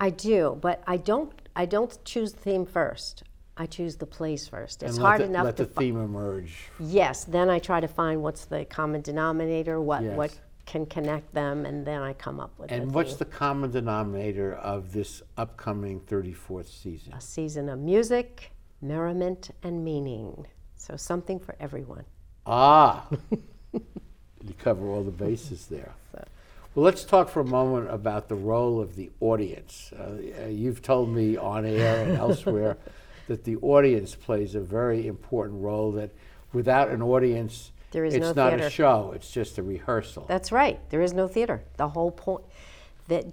I 0.02 0.10
do, 0.10 0.58
but 0.62 0.84
I 0.88 0.98
don't. 0.98 1.32
I 1.56 1.66
don't 1.66 2.04
choose 2.04 2.34
the 2.34 2.40
theme 2.40 2.66
first. 2.66 3.24
I 3.58 3.66
choose 3.66 3.96
the 3.96 4.06
place 4.06 4.48
first. 4.48 4.84
It's 4.84 4.98
hard 4.98 5.22
the, 5.22 5.26
enough 5.26 5.46
let 5.46 5.58
to. 5.58 5.64
the 5.66 5.72
fi- 5.72 5.82
theme 5.82 5.98
emerge. 5.98 6.54
yes. 6.80 7.24
Then 7.24 7.50
I 7.50 7.60
try 7.60 7.80
to 7.80 7.88
find 7.88 8.22
what's 8.22 8.46
the 8.46 8.66
common 8.66 9.02
denominator, 9.02 9.80
what 9.80 10.04
what 10.04 10.38
can 10.66 10.86
connect 10.88 11.34
them, 11.34 11.66
and 11.66 11.86
then 11.86 12.02
I 12.02 12.14
come 12.14 12.40
up 12.40 12.52
with. 12.58 12.72
And 12.72 12.90
the 12.90 12.94
what's 12.94 13.12
theme. 13.12 13.20
the 13.20 13.26
common 13.26 13.72
denominator 13.72 14.56
of 14.56 14.92
this 14.92 15.22
upcoming 15.38 16.02
34th 16.02 16.68
season? 16.68 17.14
a 17.14 17.22
season 17.22 17.70
of 17.70 17.80
music, 17.80 18.52
merriment, 18.82 19.52
and 19.64 19.86
meaning. 19.86 20.46
So 20.76 20.98
something 20.98 21.40
for 21.40 21.56
everyone. 21.60 22.04
Ah, 22.46 23.08
you 23.72 24.54
cover 24.60 24.88
all 24.90 25.04
the 25.04 25.12
bases 25.12 25.68
there. 25.68 25.94
Well, 26.76 26.84
let's 26.84 27.06
talk 27.06 27.30
for 27.30 27.40
a 27.40 27.46
moment 27.46 27.90
about 27.90 28.28
the 28.28 28.36
role 28.36 28.82
of 28.82 28.98
the 28.98 29.10
audience. 29.22 29.94
Uh, 29.98 30.44
uh, 30.44 30.48
you've 30.48 30.82
told 30.82 31.08
me 31.10 31.38
on 31.38 31.66
air 31.66 32.04
and 32.04 32.18
elsewhere 32.18 32.78
that 33.28 33.46
the 33.46 33.56
audience 33.58 34.14
plays 34.14 34.56
a 34.56 34.60
very 34.60 35.08
important 35.08 35.62
role. 35.62 35.94
That 35.94 36.12
without 36.52 36.90
an 36.90 37.02
audience, 37.02 37.72
There 37.92 38.04
is 38.04 38.14
it's 38.14 38.36
no 38.36 38.50
not 38.50 38.60
a 38.60 38.70
show; 38.70 39.14
it's 39.16 39.32
just 39.32 39.58
a 39.58 39.64
rehearsal. 39.64 40.26
That's 40.28 40.52
right. 40.52 40.78
There 40.90 41.02
is 41.02 41.14
no 41.14 41.30
theater. 41.30 41.64
The 41.78 41.88
whole 41.88 42.12
point 42.12 42.44
that 43.08 43.26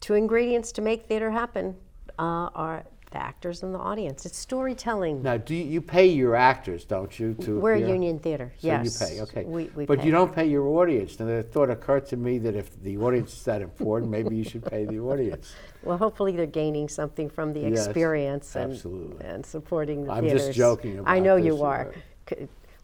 two 0.00 0.14
ingredients 0.14 0.72
to 0.72 0.82
make 0.82 1.06
theater 1.06 1.30
happen 1.30 1.76
uh, 2.18 2.50
are 2.56 2.84
the 3.10 3.18
actors 3.18 3.62
and 3.62 3.74
the 3.74 3.78
audience. 3.78 4.24
It's 4.24 4.38
storytelling. 4.38 5.22
now, 5.22 5.36
do 5.36 5.54
you, 5.54 5.64
you 5.64 5.80
pay 5.80 6.06
your 6.06 6.36
actors, 6.36 6.84
don't 6.84 7.18
you? 7.18 7.34
To 7.34 7.58
We're 7.58 7.74
a 7.74 7.80
union 7.80 8.18
theater. 8.20 8.52
So 8.58 8.66
yes. 8.68 9.00
you 9.00 9.06
pay, 9.06 9.20
okay. 9.22 9.44
We, 9.44 9.64
we 9.74 9.84
but 9.86 10.00
pay. 10.00 10.06
you 10.06 10.12
don't 10.12 10.32
pay 10.32 10.46
your 10.46 10.68
audience. 10.68 11.18
And 11.18 11.28
the 11.28 11.42
thought 11.42 11.70
occurred 11.70 12.06
to 12.06 12.16
me 12.16 12.38
that 12.38 12.54
if 12.54 12.80
the 12.82 12.98
audience 12.98 13.32
is 13.32 13.44
that 13.44 13.62
important, 13.62 14.10
maybe 14.10 14.36
you 14.36 14.44
should 14.44 14.64
pay 14.64 14.84
the 14.84 14.98
audience. 15.00 15.54
Well, 15.82 15.96
hopefully 15.96 16.36
they're 16.36 16.44
gaining 16.44 16.90
something 16.90 17.30
from 17.30 17.54
the 17.54 17.60
Yes, 17.60 17.86
experience 17.86 18.54
and, 18.54 18.72
absolutely. 18.72 19.24
and 19.24 19.46
supporting 19.46 20.04
the 20.04 20.12
theater. 20.12 20.26
I'm 20.26 20.30
just 20.30 20.44
theaters. 20.44 20.56
joking 20.56 21.02
I 21.06 21.20
know 21.20 21.36
this, 21.36 21.46
you 21.46 21.62
are. 21.62 21.94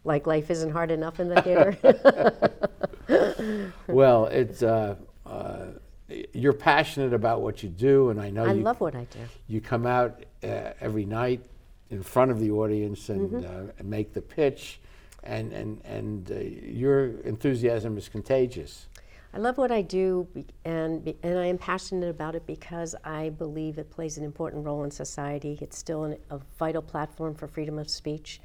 Like 0.03 0.27
life 0.27 0.51
isn't 0.51 0.71
hard 0.71 0.91
enough 0.91 1.21
in 1.21 1.29
the 1.29 1.43
theater. 3.07 3.73
well, 3.87 4.27
it's 4.27 4.63
uh, 4.63 4.95
you're 6.37 6.53
passionate 6.53 7.13
about 7.13 7.41
what 7.43 7.63
you 7.63 7.69
do, 7.69 8.11
and 8.11 8.21
I 8.21 8.31
know 8.31 8.45
you 8.45 8.51
I 8.51 8.55
you, 8.55 8.63
love 8.63 8.81
what 8.81 8.95
I 8.95 9.05
do. 9.11 9.19
you 9.49 9.61
come 9.61 9.87
out 9.87 10.25
uh, 10.45 10.73
every 10.81 11.05
night 11.05 11.41
in 11.91 12.03
front 12.03 12.31
of 12.31 12.39
the 12.41 12.51
audience 12.51 13.09
and, 13.09 13.31
Mm-hmm. 13.31 13.69
uh, 13.69 13.73
and 13.79 13.89
make 13.89 14.13
the 14.13 14.21
pitch, 14.23 14.81
and 15.23 15.53
and 15.53 15.81
and 15.85 16.31
uh, 16.31 16.35
your 16.85 17.21
enthusiasm 17.23 17.97
is 17.99 18.09
contagious. 18.09 18.87
I 19.35 19.39
love 19.39 19.59
what 19.59 19.71
I 19.71 19.83
do, 19.83 20.27
and 20.65 21.13
and 21.23 21.39
I 21.39 21.47
am 21.47 21.59
passionate 21.59 22.09
about 22.09 22.35
it 22.35 22.47
because 22.47 22.95
I 23.05 23.31
believe 23.31 23.79
it 23.79 23.91
plays 23.91 24.17
an 24.19 24.25
important 24.25 24.65
role 24.65 24.85
in 24.85 24.91
society. 24.91 25.59
It's 25.61 25.77
still 25.79 26.05
an, 26.05 26.17
a 26.31 26.39
vital 26.59 26.83
platform 26.83 27.35
for 27.35 27.47
freedom 27.47 27.79
of 27.79 27.89
speech. 27.91 28.41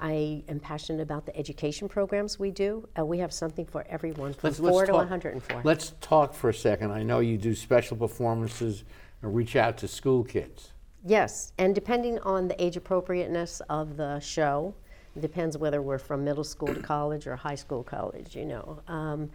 I 0.00 0.42
am 0.48 0.60
passionate 0.60 1.02
about 1.02 1.26
the 1.26 1.36
education 1.36 1.88
programs 1.88 2.38
we 2.38 2.50
do. 2.50 2.88
Uh, 2.98 3.04
we 3.04 3.18
have 3.18 3.32
something 3.32 3.66
for 3.66 3.84
everyone, 3.88 4.34
from 4.34 4.52
four 4.54 4.86
to 4.86 4.92
talk, 4.92 4.98
104. 4.98 5.60
Let's 5.64 5.94
talk 6.00 6.34
for 6.34 6.50
a 6.50 6.54
second. 6.54 6.90
I 6.92 7.02
know 7.02 7.20
you 7.20 7.36
do 7.36 7.54
special 7.54 7.96
performances 7.96 8.84
and 9.22 9.34
reach 9.34 9.56
out 9.56 9.76
to 9.78 9.88
school 9.88 10.24
kids. 10.24 10.72
Yes, 11.04 11.52
and 11.58 11.74
depending 11.74 12.18
on 12.20 12.48
the 12.48 12.62
age 12.62 12.76
appropriateness 12.76 13.60
of 13.68 13.96
the 13.96 14.20
show, 14.20 14.74
it 15.16 15.20
depends 15.20 15.56
whether 15.56 15.82
we're 15.82 15.98
from 15.98 16.24
middle 16.24 16.44
school 16.44 16.74
to 16.74 16.80
college 16.80 17.26
or 17.26 17.36
high 17.36 17.54
school 17.54 17.82
college, 17.82 18.36
you 18.36 18.44
know. 18.44 18.82
Um, 18.86 19.30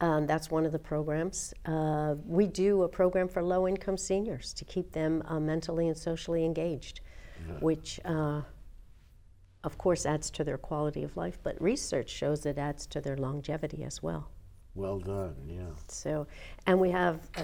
um, 0.00 0.26
that's 0.26 0.50
one 0.50 0.64
of 0.64 0.72
the 0.72 0.78
programs. 0.78 1.52
Uh, 1.66 2.14
we 2.24 2.46
do 2.46 2.84
a 2.84 2.88
program 2.88 3.26
for 3.28 3.42
low 3.42 3.66
income 3.66 3.96
seniors 3.96 4.52
to 4.54 4.64
keep 4.64 4.92
them 4.92 5.22
uh, 5.26 5.40
mentally 5.40 5.88
and 5.88 5.96
socially 5.96 6.44
engaged, 6.44 7.00
which, 7.60 7.98
uh, 8.04 8.42
of 9.68 9.76
course, 9.76 10.06
adds 10.06 10.30
to 10.30 10.44
their 10.44 10.56
quality 10.56 11.02
of 11.04 11.14
life, 11.14 11.38
but 11.42 11.60
research 11.60 12.08
shows 12.08 12.46
it 12.46 12.56
adds 12.56 12.86
to 12.86 13.02
their 13.02 13.18
longevity 13.18 13.84
as 13.84 14.02
well. 14.02 14.30
Well 14.74 14.98
done. 14.98 15.34
Yeah. 15.46 15.60
So, 15.88 16.26
and 16.66 16.80
we 16.80 16.90
have 16.90 17.20
uh, 17.36 17.42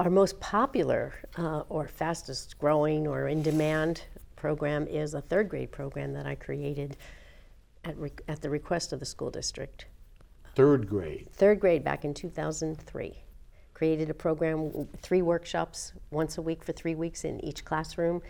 Our 0.00 0.10
most 0.10 0.40
popular 0.40 1.14
uh, 1.36 1.62
or 1.68 1.86
fastest 1.86 2.58
growing 2.58 3.06
or 3.06 3.28
in 3.28 3.42
demand 3.42 4.02
program 4.34 4.88
is 4.88 5.14
a 5.14 5.20
third 5.20 5.48
grade 5.48 5.70
program 5.70 6.12
that 6.14 6.26
I 6.26 6.34
created 6.34 6.96
at, 7.84 7.96
re- 7.96 8.10
at 8.26 8.40
the 8.42 8.50
request 8.50 8.92
of 8.92 8.98
the 8.98 9.06
school 9.06 9.30
district. 9.30 9.86
Third 10.56 10.88
grade. 10.88 11.28
Third 11.32 11.60
grade 11.60 11.84
back 11.84 12.04
in 12.04 12.12
2003. 12.12 13.22
Created 13.72 14.10
a 14.10 14.14
program, 14.14 14.88
three 15.02 15.22
workshops 15.22 15.92
once 16.10 16.38
a 16.38 16.42
week 16.42 16.64
for 16.64 16.72
three 16.72 16.96
weeks 16.96 17.24
in 17.24 17.44
each 17.44 17.64
classroom. 17.64 18.20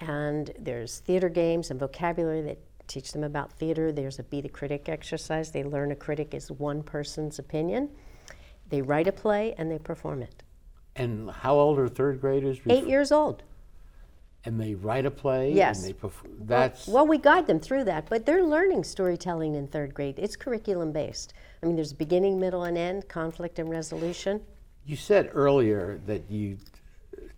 And 0.00 0.52
there's 0.58 0.98
theater 0.98 1.28
games 1.28 1.70
and 1.70 1.80
vocabulary 1.80 2.42
that 2.42 2.58
teach 2.86 3.12
them 3.12 3.24
about 3.24 3.52
theater. 3.52 3.92
There's 3.92 4.18
a 4.18 4.22
Be 4.22 4.40
the 4.40 4.48
Critic 4.48 4.88
exercise. 4.88 5.50
They 5.50 5.64
learn 5.64 5.92
a 5.92 5.96
critic 5.96 6.34
is 6.34 6.50
one 6.50 6.82
person's 6.82 7.38
opinion. 7.38 7.90
They 8.68 8.82
write 8.82 9.06
a 9.06 9.12
play 9.12 9.54
and 9.58 9.70
they 9.70 9.78
perform 9.78 10.22
it. 10.22 10.42
And 10.96 11.30
how 11.30 11.54
old 11.54 11.78
are 11.78 11.88
third 11.88 12.20
graders? 12.20 12.58
Eight 12.68 12.86
years 12.86 13.12
old. 13.12 13.42
And 14.44 14.60
they 14.60 14.74
write 14.74 15.04
a 15.06 15.10
play? 15.10 15.52
Yes. 15.52 15.84
And 15.84 15.94
they 15.94 16.08
that's 16.42 16.86
Well, 16.86 17.06
we 17.06 17.18
guide 17.18 17.46
them 17.46 17.58
through 17.58 17.84
that, 17.84 18.08
but 18.08 18.24
they're 18.24 18.44
learning 18.44 18.84
storytelling 18.84 19.56
in 19.56 19.66
third 19.66 19.92
grade. 19.92 20.14
It's 20.18 20.36
curriculum 20.36 20.92
based. 20.92 21.34
I 21.62 21.66
mean, 21.66 21.74
there's 21.74 21.92
beginning, 21.92 22.38
middle, 22.38 22.64
and 22.64 22.78
end, 22.78 23.08
conflict 23.08 23.58
and 23.58 23.68
resolution. 23.68 24.40
You 24.84 24.96
said 24.96 25.30
earlier 25.32 26.00
that 26.06 26.30
you 26.30 26.58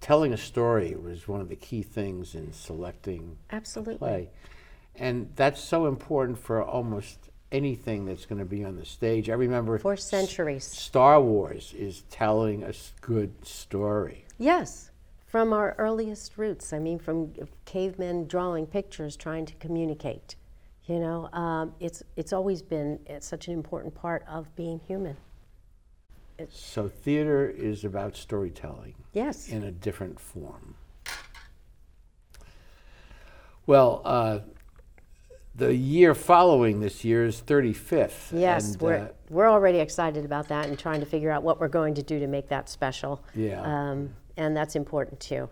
telling 0.00 0.33
a 0.33 0.37
story 0.37 0.95
was 0.95 1.26
one 1.28 1.40
of 1.40 1.49
the 1.49 1.57
key 1.57 1.83
things 1.83 2.35
in 2.35 2.52
selecting 2.52 3.37
Absolutely. 3.50 3.95
a 3.95 3.99
play. 3.99 4.31
And 4.97 5.31
that's 5.37 5.61
so 5.61 5.87
important 5.87 6.38
for 6.38 6.62
almost 6.62 7.31
anything 7.52 8.05
that's 8.05 8.26
going 8.26 8.38
to 8.38 8.45
be 8.45 8.64
on 8.64 8.76
the 8.76 8.85
stage. 8.85 9.31
I 9.31 9.35
remember 9.35 9.78
For 9.78 9.97
centuries. 9.97 10.64
Star 10.64 11.21
Wars 11.21 11.73
is 11.76 12.02
telling 12.11 12.62
a 12.62 12.69
s- 12.69 12.93
good 13.00 13.47
story. 13.47 14.25
Yes, 14.38 14.90
from 15.26 15.52
our 15.52 15.75
earliest 15.78 16.37
roots. 16.37 16.73
I 16.73 16.78
mean, 16.78 16.99
from 16.99 17.33
cavemen 17.64 18.26
drawing 18.26 18.67
pictures, 18.67 19.17
trying 19.17 19.47
to 19.47 19.55
communicate. 19.55 20.37
You 20.87 20.99
know, 21.00 21.28
um, 21.33 21.75
it's 21.81 22.02
it's 22.17 22.33
always 22.33 22.62
been 22.62 22.99
uh, 23.11 23.21
such 23.21 23.47
an 23.49 23.55
important 23.55 23.95
part 23.95 24.25
of 24.26 24.55
being 24.57 24.81
human. 24.87 25.17
So 26.50 26.88
theater 26.88 27.49
is 27.49 27.85
about 27.85 28.16
storytelling. 28.16 28.95
Yes. 29.12 29.49
In 29.49 29.64
a 29.64 29.73
different 29.73 30.21
form. 30.21 30.75
Well, 33.66 34.00
uh, 34.04 34.40
the 35.54 35.75
year 35.75 36.14
following 36.14 36.80
this 36.80 37.04
year 37.04 37.25
is 37.25 37.42
35th. 37.42 38.33
Yes, 38.33 38.73
and, 38.73 38.80
we're 38.80 38.95
uh, 38.97 39.09
we're 39.28 39.50
already 39.50 39.78
excited 39.78 40.25
about 40.25 40.49
that 40.49 40.66
and 40.66 40.78
trying 40.78 41.00
to 41.00 41.07
figure 41.07 41.30
out 41.30 41.42
what 41.42 41.61
we're 41.61 41.68
going 41.68 41.95
to 41.95 42.02
do 42.02 42.18
to 42.18 42.26
make 42.26 42.49
that 42.49 42.68
special. 42.68 43.23
Yeah. 43.35 43.61
Um, 43.62 44.14
and 44.37 44.57
that's 44.57 44.76
important 44.76 45.21
too. 45.21 45.49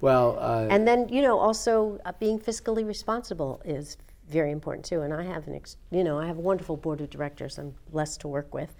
well, 0.00 0.36
uh, 0.40 0.66
And 0.68 0.86
then, 0.86 1.08
you 1.08 1.22
know, 1.22 1.38
also 1.38 2.00
uh, 2.04 2.12
being 2.18 2.38
fiscally 2.38 2.86
responsible 2.86 3.62
is 3.64 3.96
very 4.28 4.50
important 4.50 4.84
too. 4.84 5.02
And 5.02 5.14
I 5.14 5.22
have 5.22 5.46
an, 5.46 5.54
ex- 5.54 5.76
you 5.90 6.04
know, 6.04 6.18
I 6.18 6.26
have 6.26 6.36
a 6.36 6.42
wonderful 6.42 6.76
board 6.76 7.00
of 7.00 7.08
directors. 7.08 7.56
I'm 7.58 7.74
blessed 7.90 8.20
to 8.22 8.28
work 8.28 8.52
with. 8.52 8.74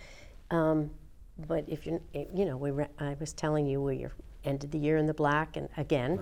Um, 0.50 0.90
but 1.46 1.64
if 1.68 1.86
you, 1.86 2.00
you 2.12 2.44
know, 2.44 2.56
we, 2.56 2.70
re- 2.70 2.86
I 2.98 3.16
was 3.20 3.32
telling 3.32 3.66
you 3.66 3.80
we 3.80 4.06
ended 4.44 4.70
the 4.72 4.78
year 4.78 4.96
in 4.96 5.06
the 5.06 5.14
black, 5.14 5.56
and 5.56 5.68
again, 5.76 6.18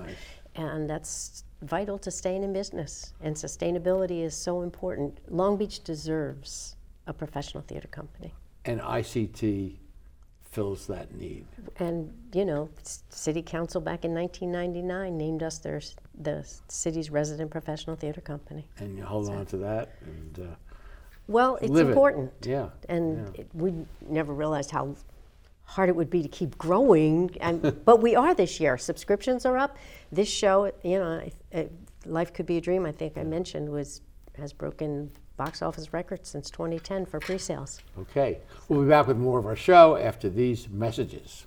and 0.56 0.88
that's 0.88 1.45
vital 1.62 1.99
to 1.99 2.11
staying 2.11 2.42
in 2.42 2.52
business. 2.52 3.12
And 3.23 3.35
sustainability 3.35 4.23
is 4.23 4.35
so 4.35 4.62
important. 4.62 5.18
Long 5.28 5.56
Beach 5.56 5.83
deserves 5.85 6.76
a 7.06 7.12
professional 7.12 7.62
theater 7.62 7.88
company. 7.88 8.35
and 8.64 8.80
ICT 8.80 9.76
fills 10.50 10.87
that 10.87 11.14
need. 11.14 11.47
And 11.78 12.12
you 12.35 12.45
know, 12.45 12.68
City 13.11 13.42
Council 13.42 13.80
back 13.80 14.04
in 14.04 14.12
1999 14.14 15.16
named 15.16 15.42
us 15.42 15.59
their 15.59 15.80
the 16.18 16.45
city's 16.68 17.11
resident 17.11 17.50
professional 17.50 17.95
theater 17.97 18.21
company. 18.23 18.66
And 18.78 18.97
you 18.97 19.04
hold 19.04 19.28
on 19.28 19.47
to 19.47 19.56
that. 19.59 19.90
And 20.04 20.38
uh, 20.49 20.65
Well, 21.28 21.56
it's 21.56 21.71
Live 21.71 21.87
it. 21.88 21.90
important. 21.90 22.33
Oh, 22.47 22.49
yeah, 22.49 22.68
And 22.88 23.35
it, 23.37 23.48
we 23.53 23.74
never 24.09 24.33
realized 24.33 24.70
how 24.70 24.94
hard 25.64 25.88
it 25.88 25.96
would 25.96 26.11
be 26.11 26.22
to 26.22 26.29
keep 26.29 26.57
growing. 26.59 27.37
And 27.40 27.61
but 27.85 28.01
we 28.01 28.14
are 28.14 28.35
this 28.35 28.61
year. 28.61 28.79
Subscriptions 28.79 29.44
are 29.44 29.57
up. 29.59 29.77
This 30.12 30.29
show, 30.29 30.72
you 30.85 30.98
know, 30.98 31.20
I- 31.20 31.33
I- 31.59 31.68
Life 32.05 32.33
Could 32.33 32.46
Be 32.46 32.59
a 32.59 32.61
Dream. 32.61 32.87
I 32.87 32.92
think 32.92 33.18
I 33.18 33.24
mentioned 33.24 33.68
was 33.68 34.01
has 34.38 34.53
broken 34.53 35.11
box 35.37 35.61
office 35.62 35.92
records 35.92 36.29
since 36.29 36.51
2010 36.51 37.05
for 37.07 37.18
pre-sales. 37.20 37.81
okay, 37.98 38.38
we'll 38.68 38.83
be 38.83 38.88
back 38.88 39.07
with 39.09 39.16
more 39.16 39.38
of 39.38 39.46
our 39.46 39.57
show 39.57 39.96
after 39.96 40.29
these 40.31 40.68
messages. 40.68 41.46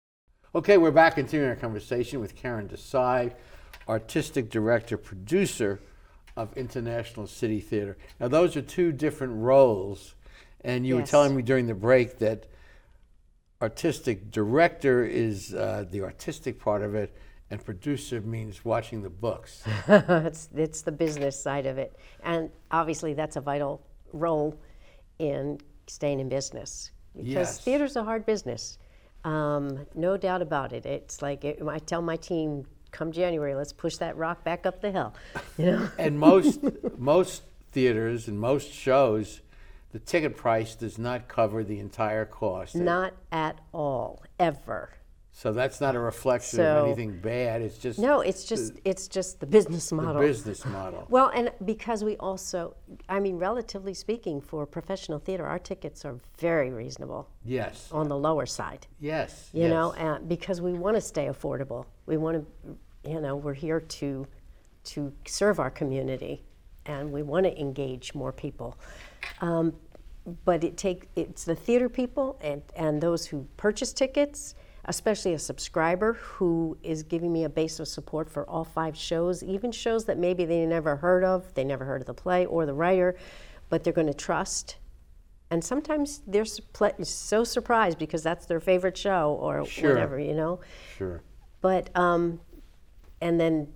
Okay, 0.53 0.77
we're 0.77 0.91
back 0.91 1.15
continuing 1.15 1.49
our 1.49 1.55
conversation 1.55 2.19
with 2.19 2.35
Caryn 2.35 2.67
Desai, 2.67 3.31
artistic 3.87 4.49
director, 4.49 4.97
producer 4.97 5.79
of 6.35 6.51
International 6.57 7.25
City 7.25 7.61
Theater. 7.61 7.97
Now, 8.19 8.27
those 8.27 8.57
are 8.57 8.61
two 8.61 8.91
different 8.91 9.31
roles, 9.37 10.13
and 10.65 10.85
you 10.85 10.97
were 10.97 11.03
telling 11.03 11.37
me 11.37 11.41
during 11.41 11.67
the 11.67 11.73
break 11.73 12.19
that 12.19 12.47
artistic 13.61 14.29
director 14.29 15.05
is 15.05 15.53
uh, 15.53 15.85
the 15.89 16.01
artistic 16.01 16.59
part 16.59 16.81
of 16.81 16.95
it, 16.95 17.15
and 17.49 17.63
producer 17.63 18.19
means 18.19 18.65
watching 18.65 19.01
the 19.03 19.09
books. 19.09 19.63
it's, 19.87 20.49
it's 20.53 20.81
the 20.81 20.91
business 20.91 21.41
side 21.41 21.65
of 21.65 21.77
it. 21.77 21.95
And 22.25 22.49
obviously, 22.71 23.13
that's 23.13 23.37
a 23.37 23.41
vital 23.41 23.87
role 24.11 24.59
in 25.17 25.61
staying 25.87 26.19
in 26.19 26.27
business 26.27 26.91
because 27.15 27.29
Yes. 27.29 27.63
theater's 27.63 27.95
a 27.95 28.03
hard 28.03 28.25
business. 28.25 28.77
Um, 29.23 29.85
no 29.93 30.17
doubt 30.17 30.41
about 30.41 30.73
it. 30.73 30.85
It's 30.85 31.21
like 31.21 31.43
it, 31.43 31.61
I 31.67 31.79
tell 31.79 32.01
my 32.01 32.15
team, 32.15 32.65
come 32.91 33.11
January, 33.11 33.55
let's 33.55 33.73
push 33.73 33.97
that 33.97 34.17
rock 34.17 34.43
back 34.43 34.65
up 34.65 34.81
the 34.81 34.91
hill. 34.91 35.13
You 35.57 35.65
know? 35.65 35.89
and 35.99 36.17
most 36.19 36.59
most 36.97 37.43
theaters 37.71 38.27
and 38.27 38.39
most 38.39 38.71
shows, 38.71 39.41
the 39.91 39.99
ticket 39.99 40.35
price 40.35 40.75
does 40.75 40.97
not 40.97 41.27
cover 41.27 41.63
the 41.63 41.79
entire 41.79 42.25
cost. 42.25 42.75
Not 42.75 43.13
at 43.31 43.59
all, 43.73 44.23
ever. 44.39 44.89
So 45.33 45.53
that's 45.53 45.79
not 45.79 45.95
a 45.95 45.99
reflection 45.99 46.57
So- 46.57 46.77
of 46.79 46.85
anything 46.87 47.19
bad. 47.19 47.61
It's 47.61 47.77
just 47.77 47.97
No, 47.99 48.19
it's 48.19 48.43
just 48.43 48.73
it's 48.83 49.07
just 49.07 49.39
the 49.39 49.45
business 49.45 49.89
the 49.89 49.95
model. 49.95 50.21
business 50.21 50.65
model. 50.65 51.05
Well, 51.09 51.31
and 51.33 51.51
because 51.63 52.03
we 52.03 52.17
also, 52.17 52.75
I 53.07 53.19
mean, 53.19 53.37
relatively 53.37 53.93
speaking, 53.93 54.41
for 54.41 54.65
professional 54.65 55.19
theater, 55.19 55.45
our 55.45 55.59
tickets 55.59 56.03
are 56.05 56.17
very 56.37 56.69
reasonable. 56.69 57.27
Yes. 57.45 57.89
On 57.91 58.07
the 58.09 58.17
lower 58.17 58.45
side. 58.45 58.87
Yes. 58.99 59.49
You 59.53 59.63
yes. 59.63 59.69
know, 59.71 59.93
and 59.93 60.27
because 60.27 60.59
we 60.61 60.73
want 60.73 60.95
to 60.95 61.01
stay 61.01 61.27
affordable. 61.27 61.85
We 62.05 62.17
want 62.17 62.45
to, 62.63 63.09
you 63.09 63.21
know, 63.21 63.35
we're 63.35 63.53
here 63.53 63.79
to 63.79 64.27
to 64.83 65.13
serve 65.25 65.59
our 65.59 65.69
community, 65.71 66.43
and 66.85 67.11
we 67.11 67.23
want 67.23 67.45
to 67.45 67.57
engage 67.59 68.13
more 68.13 68.31
people. 68.33 68.77
Um, 69.39 69.73
but 70.43 70.63
it 70.63 70.75
take 70.75 71.07
it's 71.15 71.45
the 71.45 71.55
theater 71.55 71.87
people 71.87 72.37
and 72.41 72.61
and 72.75 72.99
those 73.01 73.25
who 73.27 73.47
purchase 73.57 73.93
tickets 73.93 74.55
especially 74.85 75.33
a 75.33 75.39
subscriber 75.39 76.13
who 76.13 76.77
is 76.81 77.03
giving 77.03 77.31
me 77.31 77.43
a 77.43 77.49
base 77.49 77.79
of 77.79 77.87
support 77.87 78.29
for 78.29 78.49
all 78.49 78.63
five 78.63 78.97
shows 78.97 79.43
even 79.43 79.71
shows 79.71 80.05
that 80.05 80.17
maybe 80.17 80.43
they 80.45 80.65
never 80.65 80.95
heard 80.95 81.23
of 81.23 81.53
they 81.53 81.63
never 81.63 81.85
heard 81.85 82.01
of 82.01 82.07
the 82.07 82.13
play 82.13 82.45
or 82.45 82.65
the 82.65 82.73
writer 82.73 83.15
but 83.69 83.83
they're 83.83 83.93
going 83.93 84.07
to 84.07 84.13
trust 84.13 84.77
and 85.51 85.63
sometimes 85.63 86.21
they're 86.25 86.45
so 86.45 87.43
surprised 87.43 87.97
because 87.99 88.23
that's 88.23 88.45
their 88.45 88.59
favorite 88.59 88.97
show 88.97 89.37
or 89.39 89.65
Sure. 89.65 89.89
whatever 89.93 90.19
you 90.19 90.33
know 90.33 90.59
Sure. 90.97 91.21
but 91.61 91.89
um, 91.95 92.39
and 93.21 93.39
then 93.39 93.67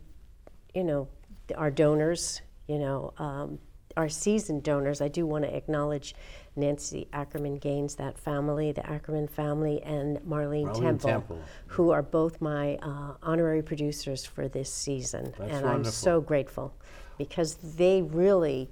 you 0.73 0.83
know 0.83 1.07
our 1.55 1.69
donors 1.69 2.41
you 2.67 2.79
know 2.79 3.13
um, 3.19 3.59
our 3.97 4.09
seasoned 4.09 4.63
donors 4.63 5.01
i 5.01 5.07
do 5.07 5.25
want 5.25 5.43
to 5.43 5.55
acknowledge 5.55 6.15
nancy 6.55 7.07
ackerman 7.13 7.55
gaines 7.55 7.95
that 7.95 8.17
family 8.17 8.71
the 8.71 8.85
ackerman 8.89 9.27
family 9.27 9.81
and 9.83 10.17
marlene, 10.19 10.65
Marlene 10.65 10.81
temple, 10.81 11.09
Temple. 11.09 11.39
who 11.67 11.91
are 11.91 12.01
both 12.01 12.41
my 12.41 12.75
uh, 12.81 13.13
honorary 13.23 13.61
producers 13.61 14.25
for 14.25 14.47
this 14.47 14.71
season 14.71 15.33
That's 15.37 15.51
and 15.53 15.65
i'm 15.65 15.83
so 15.83 16.21
grateful 16.21 16.73
because 17.17 17.55
they 17.55 18.01
really 18.01 18.69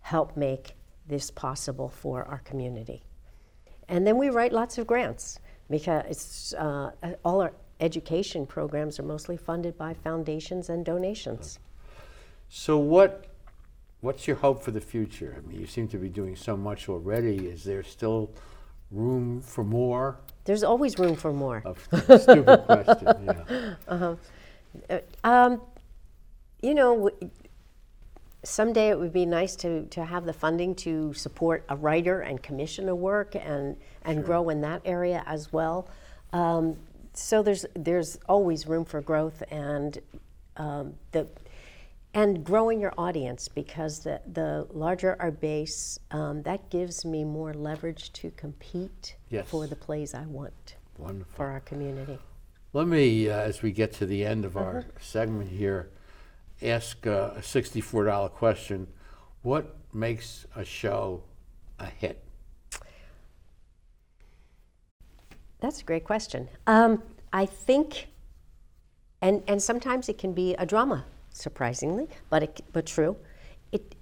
help 0.00 0.36
make 0.36 0.74
this 1.06 1.30
possible 1.30 1.88
for 1.88 2.24
our 2.24 2.38
community 2.40 3.02
and 3.88 4.06
then 4.06 4.16
we 4.16 4.30
write 4.30 4.52
lots 4.52 4.78
of 4.78 4.86
grants 4.86 5.38
because 5.70 6.04
it's, 6.08 6.54
uh, 6.54 6.90
all 7.24 7.40
our 7.40 7.52
education 7.80 8.46
programs 8.46 8.98
are 8.98 9.02
mostly 9.02 9.36
funded 9.36 9.76
by 9.76 9.94
foundations 9.94 10.70
and 10.70 10.84
donations. 10.84 11.58
So 12.48 12.78
what 12.78 13.26
what's 14.00 14.26
your 14.26 14.36
hope 14.36 14.62
for 14.62 14.70
the 14.70 14.80
future? 14.80 15.36
I 15.36 15.46
mean, 15.48 15.60
you 15.60 15.66
seem 15.66 15.88
to 15.88 15.98
be 15.98 16.08
doing 16.08 16.36
so 16.36 16.56
much 16.56 16.88
already. 16.88 17.48
Is 17.48 17.64
there 17.64 17.82
still 17.82 18.30
room 18.90 19.40
for 19.40 19.64
more? 19.64 20.18
There's 20.44 20.62
always 20.62 20.98
room 20.98 21.16
for 21.16 21.32
more. 21.32 21.62
A 21.92 22.18
stupid 22.18 22.64
question, 22.66 23.06
yeah. 23.24 23.74
Uh-huh. 23.88 24.16
Uh, 24.90 24.98
um, 25.24 25.62
you 26.62 26.74
know, 26.74 26.94
w- 27.08 27.30
someday 28.44 28.90
it 28.90 28.98
would 28.98 29.12
be 29.12 29.26
nice 29.26 29.56
to, 29.56 29.86
to 29.86 30.04
have 30.04 30.24
the 30.24 30.32
funding 30.32 30.74
to 30.74 31.12
support 31.14 31.64
a 31.68 31.76
writer 31.76 32.20
and 32.20 32.42
commission 32.42 32.88
a 32.88 32.94
work 32.94 33.34
and, 33.34 33.76
and 34.04 34.24
grow 34.24 34.50
in 34.50 34.60
that 34.60 34.82
area 34.84 35.22
as 35.26 35.52
well. 35.52 35.88
Um, 36.32 36.76
so 37.14 37.42
there's 37.42 37.64
there's 37.74 38.18
always 38.28 38.66
room 38.66 38.84
for 38.84 39.00
growth 39.00 39.42
and 39.50 39.98
um, 40.58 40.94
the 41.12 41.26
and 42.16 42.42
growing 42.42 42.80
your 42.80 42.94
audience 42.96 43.46
because 43.46 43.98
the, 44.00 44.18
the 44.32 44.66
larger 44.72 45.16
our 45.20 45.30
base, 45.30 45.98
um, 46.12 46.42
that 46.44 46.70
gives 46.70 47.04
me 47.04 47.22
more 47.24 47.52
leverage 47.52 48.10
to 48.14 48.30
compete 48.32 49.16
Yes. 49.28 49.46
for 49.46 49.66
the 49.66 49.76
plays 49.76 50.14
I 50.14 50.24
want 50.24 50.76
Wonderful. 50.96 51.34
for 51.36 51.46
our 51.48 51.60
community. 51.60 52.18
Let 52.72 52.86
me, 52.88 53.28
uh, 53.28 53.36
as 53.38 53.60
we 53.60 53.70
get 53.70 53.92
to 53.94 54.06
the 54.06 54.24
end 54.24 54.46
of 54.46 54.56
our 54.56 54.78
Uh-huh. 54.78 54.88
segment 54.98 55.50
here, 55.50 55.90
ask 56.62 57.06
uh, 57.06 57.32
a 57.36 57.42
$64 57.42 58.30
question. 58.30 58.86
What 59.42 59.76
makes 59.92 60.46
a 60.56 60.64
show 60.64 61.22
a 61.78 61.84
hit? 61.86 62.24
That's 65.60 65.82
a 65.82 65.84
great 65.84 66.04
question. 66.04 66.48
Um, 66.66 67.02
I 67.32 67.44
think, 67.44 68.08
and 69.20 69.42
and 69.46 69.62
sometimes 69.62 70.08
it 70.08 70.16
can 70.18 70.32
be 70.32 70.54
a 70.54 70.64
drama, 70.66 71.04
surprisingly, 71.36 72.08
but 72.30 72.42
it, 72.42 72.60
but 72.72 72.86
true. 72.86 73.16
It 73.72 73.94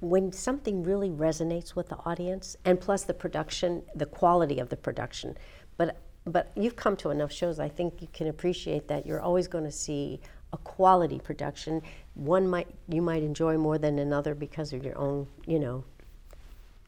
when 0.00 0.32
something 0.32 0.82
really 0.82 1.10
resonates 1.10 1.74
with 1.74 1.88
the 1.88 1.96
audience, 2.04 2.56
and 2.64 2.80
plus 2.80 3.04
the 3.04 3.14
production, 3.14 3.82
the 3.94 4.06
quality 4.06 4.58
of 4.58 4.68
the 4.68 4.76
production. 4.76 5.36
But 5.76 5.96
but 6.24 6.52
you've 6.54 6.76
come 6.76 6.96
to 6.96 7.10
enough 7.10 7.32
shows. 7.32 7.58
I 7.58 7.68
think 7.68 8.02
you 8.02 8.08
can 8.12 8.26
appreciate 8.26 8.88
that 8.88 9.06
you're 9.06 9.20
always 9.20 9.48
going 9.48 9.64
to 9.64 9.72
see 9.72 10.20
a 10.52 10.58
quality 10.58 11.18
production. 11.18 11.82
One 12.14 12.48
might 12.48 12.68
you 12.88 13.02
might 13.02 13.22
enjoy 13.22 13.56
more 13.56 13.78
than 13.78 13.98
another 13.98 14.34
because 14.34 14.72
of 14.72 14.84
your 14.84 14.96
own, 14.98 15.26
you 15.46 15.58
know, 15.58 15.84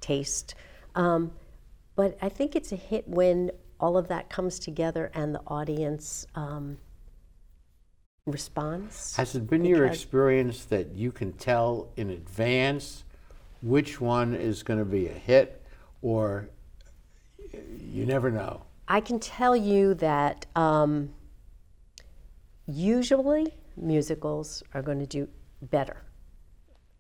taste. 0.01 0.55
Um, 0.95 1.33
but 1.97 2.17
I 2.23 2.29
think 2.29 2.57
it's 2.57 2.73
a 2.73 2.77
hit 2.77 3.07
when 3.07 3.51
all 3.79 3.97
of 3.97 4.09
that 4.09 4.29
comes 4.29 4.59
together 4.59 5.11
and 5.15 5.35
the 5.35 5.43
audience 5.47 6.27
um, 6.35 6.79
responds. 8.27 9.17
Has 9.17 9.35
it 9.35 9.49
been 9.49 9.65
your 9.65 9.85
because- 9.85 9.97
experience 9.97 10.65
that 10.67 10.95
you 10.95 11.13
can 11.13 11.33
tell 11.35 11.89
in 11.97 12.11
advance 12.11 13.05
which 13.63 14.01
one 14.01 14.35
is 14.35 14.63
going 14.63 14.79
to 14.79 14.85
be 14.85 15.07
a 15.09 15.13
hit, 15.13 15.63
or 16.03 16.49
you 17.79 18.07
never 18.07 18.31
know? 18.31 18.63
I 18.89 19.01
can 19.01 19.21
tell 19.21 19.55
you 19.55 19.95
that 19.95 20.47
um, 20.57 21.11
usually 22.67 23.55
musicals 23.77 24.63
are 24.75 24.83
going 24.83 24.99
to 24.99 25.07
do 25.07 25.29
better. 25.63 26.03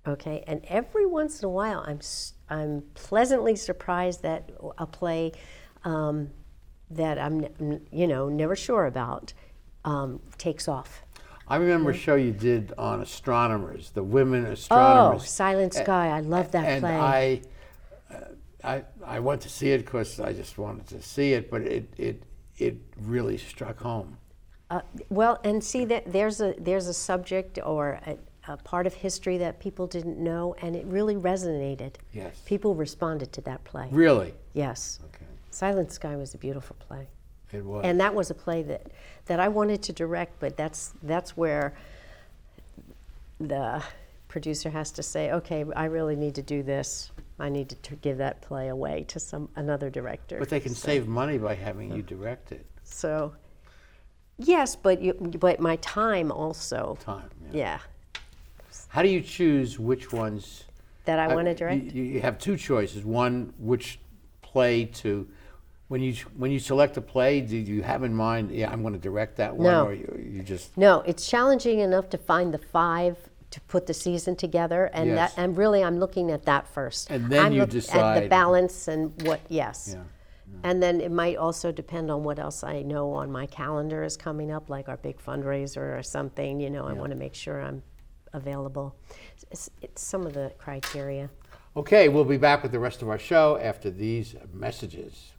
Okay, 0.06 0.44
and 0.46 0.64
every 0.66 1.04
once 1.04 1.40
in 1.40 1.46
a 1.46 1.50
while, 1.50 1.84
I'm 1.86 2.00
I'm 2.48 2.82
pleasantly 2.94 3.54
surprised 3.54 4.22
that 4.22 4.50
a 4.78 4.86
play 4.86 5.32
um, 5.84 6.30
that 6.90 7.18
I'm 7.18 7.46
you 7.90 8.06
know 8.06 8.28
never 8.28 8.56
sure 8.56 8.86
about 8.86 9.32
um, 9.84 10.20
takes 10.38 10.68
off. 10.68 11.02
I 11.50 11.56
remember 11.56 11.90
a 11.90 11.94
show 11.94 12.14
you 12.14 12.30
did 12.30 12.72
on 12.78 13.00
astronomers, 13.00 13.90
the 13.90 14.04
women 14.04 14.46
astronomers. 14.46 15.22
Oh. 15.22 15.24
Silent 15.24 15.74
A- 15.74 15.82
Sky! 15.82 16.06
I 16.08 16.20
love 16.20 16.52
that 16.52 16.64
and 16.64 16.80
play. 16.80 17.42
I, 18.08 18.14
uh, 18.14 18.18
I, 18.62 18.84
I 19.04 19.18
went 19.18 19.40
to 19.42 19.48
see 19.48 19.70
it 19.70 19.84
because 19.84 20.20
I 20.20 20.32
just 20.32 20.58
wanted 20.58 20.86
to 20.88 21.02
see 21.02 21.32
it, 21.32 21.50
but 21.50 21.62
it, 21.62 21.92
it, 21.96 22.22
it 22.56 22.76
really 23.00 23.36
struck 23.36 23.80
home. 23.80 24.16
Uh, 24.70 24.82
well, 25.08 25.40
and 25.42 25.62
see 25.62 25.84
that 25.86 26.12
there's 26.12 26.40
a 26.40 26.54
there's 26.56 26.86
a 26.86 26.94
subject 26.94 27.58
or 27.64 27.98
a, 28.06 28.16
a 28.46 28.56
part 28.58 28.86
of 28.86 28.94
history 28.94 29.36
that 29.38 29.58
people 29.58 29.88
didn't 29.88 30.18
know, 30.18 30.54
and 30.62 30.76
it 30.76 30.86
really 30.86 31.16
resonated. 31.16 31.94
Yes. 32.12 32.40
People 32.46 32.76
responded 32.76 33.32
to 33.32 33.40
that 33.40 33.64
play. 33.64 33.88
Really? 33.90 34.34
Yes. 34.52 35.00
Okay. 35.06 35.24
Silent 35.50 35.90
Sky 35.90 36.14
was 36.14 36.32
a 36.32 36.38
beautiful 36.38 36.76
play. 36.78 37.08
It 37.52 37.64
was. 37.64 37.84
And 37.84 38.00
that 38.00 38.14
was 38.14 38.30
a 38.30 38.34
play 38.34 38.62
that, 38.64 38.86
that 39.26 39.40
I 39.40 39.48
wanted 39.48 39.82
to 39.84 39.92
direct, 39.92 40.38
but 40.40 40.56
that's 40.56 40.92
that's 41.02 41.36
where 41.36 41.74
the 43.40 43.82
producer 44.28 44.70
has 44.70 44.90
to 44.92 45.02
say, 45.02 45.32
okay, 45.32 45.64
I 45.74 45.86
really 45.86 46.16
need 46.16 46.34
to 46.36 46.42
do 46.42 46.62
this. 46.62 47.10
I 47.38 47.48
need 47.48 47.68
to 47.70 47.74
t- 47.76 47.96
give 48.00 48.18
that 48.18 48.40
play 48.42 48.68
away 48.68 49.04
to 49.08 49.18
some 49.18 49.48
another 49.56 49.90
director. 49.90 50.38
But 50.38 50.50
they 50.50 50.60
can 50.60 50.74
So- 50.74 50.86
save 50.86 51.08
money 51.08 51.38
by 51.38 51.54
having 51.54 51.94
you 51.94 52.02
direct 52.02 52.52
it. 52.52 52.66
So, 52.84 53.32
yes, 54.38 54.76
but 54.76 55.00
you, 55.00 55.14
but 55.14 55.58
my 55.58 55.76
time 55.76 56.30
also. 56.30 56.98
Time. 57.00 57.30
Yeah. 57.52 57.78
How 58.88 59.02
do 59.02 59.08
you 59.08 59.20
choose 59.20 59.78
which 59.78 60.12
ones? 60.12 60.64
That 61.06 61.18
I 61.18 61.26
uh, 61.26 61.34
wanna 61.34 61.54
direct? 61.54 61.92
You, 61.92 62.02
you 62.02 62.20
have 62.20 62.38
two 62.38 62.56
choices. 62.56 63.04
One, 63.04 63.52
which 63.58 63.98
play 64.42 64.84
to. 64.84 65.28
When 65.90 66.00
you 66.00 66.14
when 66.36 66.52
you 66.52 66.60
select 66.60 66.96
a 66.98 67.00
play, 67.00 67.40
do 67.40 67.56
you 67.56 67.82
have 67.82 68.04
in 68.04 68.14
mind? 68.14 68.52
Yeah, 68.52 68.70
I'm 68.70 68.80
going 68.82 68.92
to 68.94 69.00
direct 69.00 69.38
that 69.38 69.56
one, 69.56 69.64
No. 69.72 69.86
or 69.86 69.92
you, 69.92 70.24
you 70.36 70.40
just 70.40 70.76
No, 70.76 71.00
it's 71.00 71.28
challenging 71.28 71.80
enough 71.80 72.08
to 72.10 72.16
find 72.18 72.54
the 72.54 72.58
five 72.58 73.16
to 73.50 73.60
put 73.62 73.88
the 73.88 73.92
season 73.94 74.36
together, 74.36 74.88
and 74.94 75.08
Yes. 75.10 75.34
that 75.34 75.42
and 75.42 75.56
really 75.58 75.82
I'm 75.82 75.98
looking 75.98 76.30
at 76.30 76.44
that 76.44 76.68
first. 76.68 77.10
And 77.10 77.28
then 77.28 77.46
I'm 77.46 77.52
you 77.52 77.62
at 77.62 77.70
the 77.70 77.80
decide- 77.80 78.30
balance 78.30 78.86
and 78.86 79.20
what 79.26 79.40
yes. 79.48 79.96
Yeah, 79.96 80.02
And 80.62 80.80
then 80.80 81.00
it 81.00 81.10
might 81.10 81.36
also 81.38 81.72
depend 81.72 82.08
on 82.08 82.22
what 82.22 82.38
else 82.38 82.62
I 82.62 82.82
know 82.82 83.10
on 83.10 83.32
my 83.32 83.46
calendar 83.46 84.04
is 84.04 84.16
coming 84.16 84.52
up, 84.52 84.70
like 84.70 84.88
our 84.88 84.96
big 84.96 85.18
fundraiser 85.20 85.98
or 85.98 86.04
something. 86.04 86.60
You 86.60 86.70
know, 86.70 86.86
I 86.86 86.92
want 86.92 87.10
to 87.10 87.18
make 87.18 87.34
sure 87.34 87.60
I'm 87.60 87.82
available. 88.32 88.94
It's, 89.50 89.68
it's 89.82 90.02
some 90.02 90.24
of 90.24 90.34
the 90.34 90.52
criteria. 90.56 91.30
Okay, 91.76 92.08
we'll 92.08 92.24
be 92.24 92.36
back 92.36 92.62
with 92.62 92.70
the 92.70 92.78
rest 92.78 93.02
of 93.02 93.08
our 93.08 93.18
show 93.18 93.58
after 93.60 93.90
these 93.90 94.36
messages. 94.52 95.29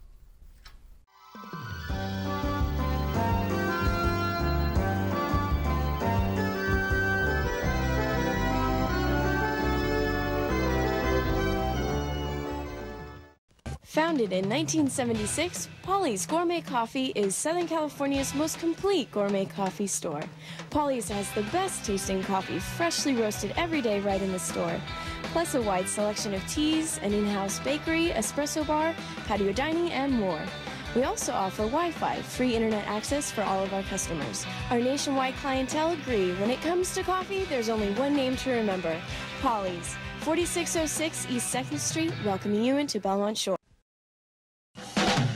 Founded 13.91 14.31
in 14.31 14.47
1976, 14.47 15.67
Polly's 15.83 16.25
Gourmet 16.25 16.61
Coffee 16.61 17.07
is 17.07 17.35
Southern 17.35 17.67
California's 17.67 18.33
most 18.33 18.57
complete 18.57 19.11
gourmet 19.11 19.43
coffee 19.43 19.85
store. 19.85 20.23
Polly's 20.69 21.09
has 21.09 21.29
the 21.31 21.43
best 21.51 21.83
tasting 21.83 22.23
coffee, 22.23 22.59
freshly 22.59 23.13
roasted 23.15 23.53
every 23.57 23.81
day 23.81 23.99
right 23.99 24.21
in 24.21 24.31
the 24.31 24.39
store, 24.39 24.79
plus 25.33 25.55
a 25.55 25.61
wide 25.61 25.89
selection 25.89 26.33
of 26.33 26.47
teas, 26.47 26.99
an 27.03 27.11
in 27.11 27.25
house 27.25 27.59
bakery, 27.59 28.11
espresso 28.11 28.65
bar, 28.65 28.95
patio 29.25 29.51
dining, 29.51 29.91
and 29.91 30.13
more. 30.13 30.41
We 30.95 31.03
also 31.03 31.31
offer 31.31 31.63
Wi 31.63 31.91
Fi, 31.91 32.21
free 32.21 32.55
internet 32.55 32.85
access 32.85 33.31
for 33.31 33.43
all 33.43 33.63
of 33.63 33.73
our 33.73 33.83
customers. 33.83 34.45
Our 34.69 34.79
nationwide 34.79 35.35
clientele 35.35 35.91
agree 35.91 36.33
when 36.33 36.49
it 36.49 36.61
comes 36.61 36.93
to 36.95 37.03
coffee, 37.03 37.45
there's 37.45 37.69
only 37.69 37.93
one 37.93 38.13
name 38.13 38.35
to 38.37 38.51
remember 38.51 38.99
Polly's. 39.41 39.95
4606 40.19 41.27
East 41.29 41.55
2nd 41.55 41.79
Street, 41.79 42.13
welcoming 42.25 42.63
you 42.63 42.77
into 42.77 42.99
Belmont 42.99 43.37
Shore. 43.37 43.60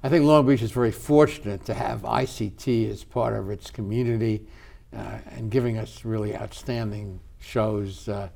I 0.00 0.08
think 0.08 0.24
Long 0.24 0.46
Beach 0.46 0.62
is 0.62 0.70
very 0.70 0.92
fortunate 0.92 1.64
to 1.64 1.74
have 1.74 2.02
ICT 2.02 2.88
as 2.88 3.02
part 3.02 3.34
of 3.34 3.50
its 3.50 3.68
community 3.68 4.46
uh, 4.96 5.18
and 5.32 5.50
giving 5.50 5.76
us 5.76 6.04
really 6.04 6.36
outstanding 6.36 7.18
shows 7.40 8.08
uh, 8.08 8.28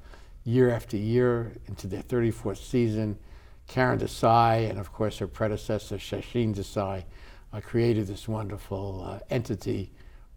year 0.42 0.70
after 0.70 0.96
year 0.96 1.53
into 1.68 1.87
their 1.87 2.03
34th 2.03 2.57
season. 2.57 3.16
Caryn 3.68 4.01
Desai 4.01 4.68
and, 4.68 4.81
of 4.81 4.92
course, 4.92 5.18
her 5.18 5.29
predecessor, 5.29 5.98
Shashin 5.98 6.53
Desai, 6.53 7.05
uh, 7.53 7.61
created 7.61 8.09
this 8.09 8.27
wonderful 8.27 9.05
uh, 9.07 9.20
entity 9.31 9.92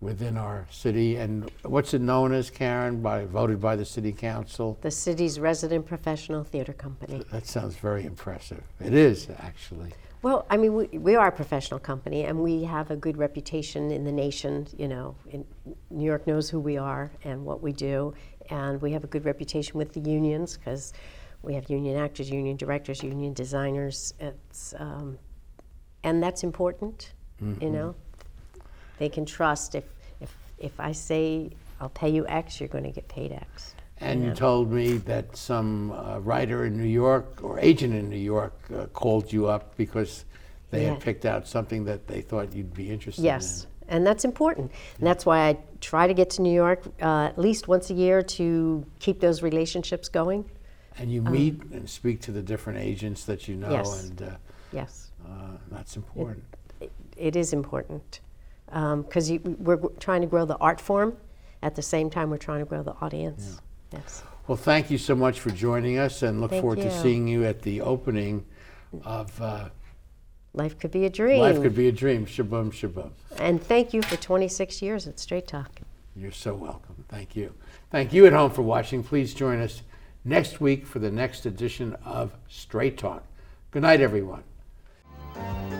within 0.05 0.37
our 0.37 0.65
city. 0.69 1.17
And 1.17 1.51
what's 1.63 1.93
it 1.93 2.01
known 2.01 2.31
as, 2.31 2.49
Caryn, 2.49 3.01
by, 3.01 3.25
voted 3.25 3.59
by 3.59 3.75
the 3.75 3.83
city 3.83 4.13
council? 4.13 4.77
The 4.81 4.91
city's 4.91 5.39
resident 5.39 5.85
professional 5.85 6.43
theater 6.43 6.73
company. 6.73 7.23
That 7.31 7.47
sounds 7.47 7.75
very 7.75 8.05
impressive. 8.05 8.63
It 8.79 8.93
is, 8.93 9.27
actually. 9.39 9.91
Well, 10.21 10.45
I 10.49 10.57
mean, 10.57 10.73
we, 10.73 10.87
we 10.97 11.15
are 11.15 11.27
a 11.27 11.31
professional 11.31 11.79
company, 11.79 12.23
and 12.23 12.39
we 12.39 12.63
have 12.63 12.89
a 12.89 12.95
good 12.95 13.17
reputation 13.17 13.91
in 13.91 14.03
the 14.03 14.11
nation. 14.11 14.67
You 14.77 14.87
know, 14.87 15.15
in, 15.29 15.45
New 15.89 16.05
York 16.05 16.25
knows 16.25 16.49
who 16.49 16.59
we 16.59 16.77
are 16.77 17.11
and 17.23 17.45
what 17.45 17.61
we 17.61 17.73
do, 17.73 18.13
and 18.49 18.81
we 18.81 18.91
have 18.91 19.03
a 19.03 19.07
good 19.07 19.25
reputation 19.25 19.77
with 19.77 19.93
the 19.93 19.99
unions 19.99 20.57
because 20.57 20.93
we 21.43 21.53
have 21.53 21.69
union 21.69 21.97
actors, 21.97 22.29
union 22.29 22.57
directors, 22.57 23.03
union 23.03 23.33
designers. 23.33 24.13
It's 24.19 24.73
um, 24.79 25.19
and 26.03 26.23
that's 26.23 26.43
important. 26.43 27.13
Mm-hmm. 27.43 27.63
You 27.63 27.69
know, 27.69 27.95
they 28.97 29.09
can 29.09 29.25
trust 29.25 29.75
if 29.75 29.83
if 30.65 30.79
I 30.79 30.91
say 30.91 31.51
I'll 31.79 31.89
pay 31.89 32.09
you 32.09 32.25
X, 32.27 32.59
you're 32.59 32.69
going 32.69 32.83
to 32.85 32.91
get 32.91 33.07
paid 33.07 33.31
X. 33.31 33.75
And 34.01 34.25
you 34.25 34.33
told 34.33 34.71
me 34.71 34.97
that 34.97 35.37
some 35.37 35.91
uh, 35.91 36.19
writer 36.19 36.65
in 36.65 36.75
New 36.77 36.89
York 37.05 37.39
or 37.41 37.59
agent 37.59 37.93
in 37.95 38.09
New 38.09 38.17
York 38.17 38.53
uh, 38.73 38.87
called 38.87 39.31
you 39.31 39.47
up 39.47 39.77
because 39.77 40.25
they 40.71 40.83
Yeah. 40.83 40.91
had 40.93 40.99
picked 40.99 41.25
out 41.25 41.47
something 41.47 41.85
that 41.85 42.07
they 42.07 42.21
thought 42.21 42.53
you'd 42.53 42.73
be 42.73 42.89
interested 42.89 43.21
in. 43.21 43.25
Yes, 43.25 43.67
and 43.87 44.05
that's 44.05 44.25
important. 44.25 44.71
And 44.97 45.07
that's 45.07 45.25
why 45.25 45.47
I 45.49 45.57
try 45.79 46.07
to 46.07 46.13
get 46.13 46.29
to 46.31 46.41
New 46.41 46.53
York 46.53 46.81
uh, 47.01 47.29
at 47.31 47.37
least 47.37 47.67
once 47.69 47.89
a 47.89 47.93
year 47.93 48.21
to 48.21 48.85
keep 48.99 49.19
those 49.21 49.41
relationships 49.41 50.09
going. 50.09 50.43
And 50.97 51.09
you 51.11 51.21
Um, 51.25 51.31
meet 51.31 51.61
and 51.71 51.89
speak 51.89 52.19
to 52.21 52.31
the 52.31 52.41
different 52.41 52.79
agents 52.79 53.23
that 53.25 53.47
you 53.47 53.55
know, 53.55 53.71
Yes. 53.71 54.03
and 54.03 54.21
uh, 54.21 54.29
Yes. 54.73 55.11
uh, 55.25 55.57
that's 55.71 55.95
important. 55.95 56.43
It, 56.81 56.91
it 57.15 57.35
is 57.37 57.53
important 57.53 58.19
because 58.67 59.31
we're 59.59 59.77
trying 59.99 60.21
to 60.21 60.27
grow 60.27 60.45
the 60.45 60.57
art 60.57 60.81
form 60.81 61.17
at 61.61 61.75
the 61.75 61.81
same 61.81 62.09
time 62.09 62.29
we're 62.29 62.37
trying 62.37 62.59
to 62.59 62.65
grow 62.65 62.83
the 62.83 62.95
audience. 63.01 63.61
Yes. 63.91 64.23
Well, 64.47 64.57
thank 64.57 64.91
you 64.91 64.97
so 64.97 65.15
much 65.15 65.39
for 65.39 65.49
joining 65.49 65.97
us, 65.97 66.21
and 66.21 66.39
look 66.39 66.51
Thank 66.51 66.61
forward 66.61 66.81
to 66.81 66.91
seeing 67.01 67.27
you 67.27 67.45
at 67.45 67.63
the 67.63 67.81
opening 67.81 68.45
of 69.03 69.41
uh, 69.41 69.69
Life 70.55 70.79
could 70.79 70.91
be 70.91 71.05
a 71.05 71.09
dream. 71.09 71.41
Life 71.41 71.61
Could 71.61 71.75
Be 71.75 71.89
a 71.89 71.91
Dream. 71.91 72.25
Shabum, 72.25 72.71
shabum. 72.71 73.11
And 73.39 73.61
thank 73.61 73.93
you 73.93 74.01
for 74.01 74.15
26 74.15 74.81
years 74.81 75.05
at 75.05 75.19
Straight 75.19 75.47
Talk. 75.47 75.81
You're 76.15 76.31
so 76.31 76.55
welcome. 76.55 77.03
Thank 77.09 77.35
you. 77.35 77.53
Thank 77.91 78.13
you 78.13 78.25
at 78.25 78.31
home 78.31 78.51
for 78.51 78.61
watching. 78.61 79.03
Please 79.03 79.33
join 79.33 79.59
us 79.59 79.81
next 80.23 80.61
week 80.61 80.85
for 80.85 80.99
the 80.99 81.11
next 81.11 81.45
edition 81.45 81.93
of 82.05 82.33
Straight 82.47 82.97
Talk. 82.97 83.23
Good 83.71 83.81
night, 83.81 83.99
everyone. 83.99 84.43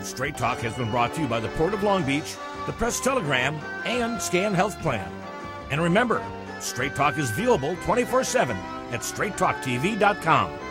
Straight 0.03 0.35
Talk 0.35 0.59
has 0.59 0.75
been 0.75 0.91
brought 0.91 1.13
to 1.13 1.21
you 1.21 1.27
by 1.27 1.39
the 1.39 1.47
Port 1.49 1.73
of 1.73 1.81
Long 1.83 2.03
Beach, 2.03 2.35
the 2.65 2.73
Press 2.73 2.99
Telegram, 2.99 3.55
and 3.85 4.21
Scan 4.21 4.53
Health 4.53 4.79
Plan. 4.81 5.11
And 5.71 5.81
remember, 5.81 6.23
Straight 6.59 6.95
Talk 6.95 7.17
is 7.17 7.31
viewable 7.31 7.81
24 7.83 8.23
7 8.23 8.57
at 8.91 9.01
straighttalktv.com. 9.01 10.64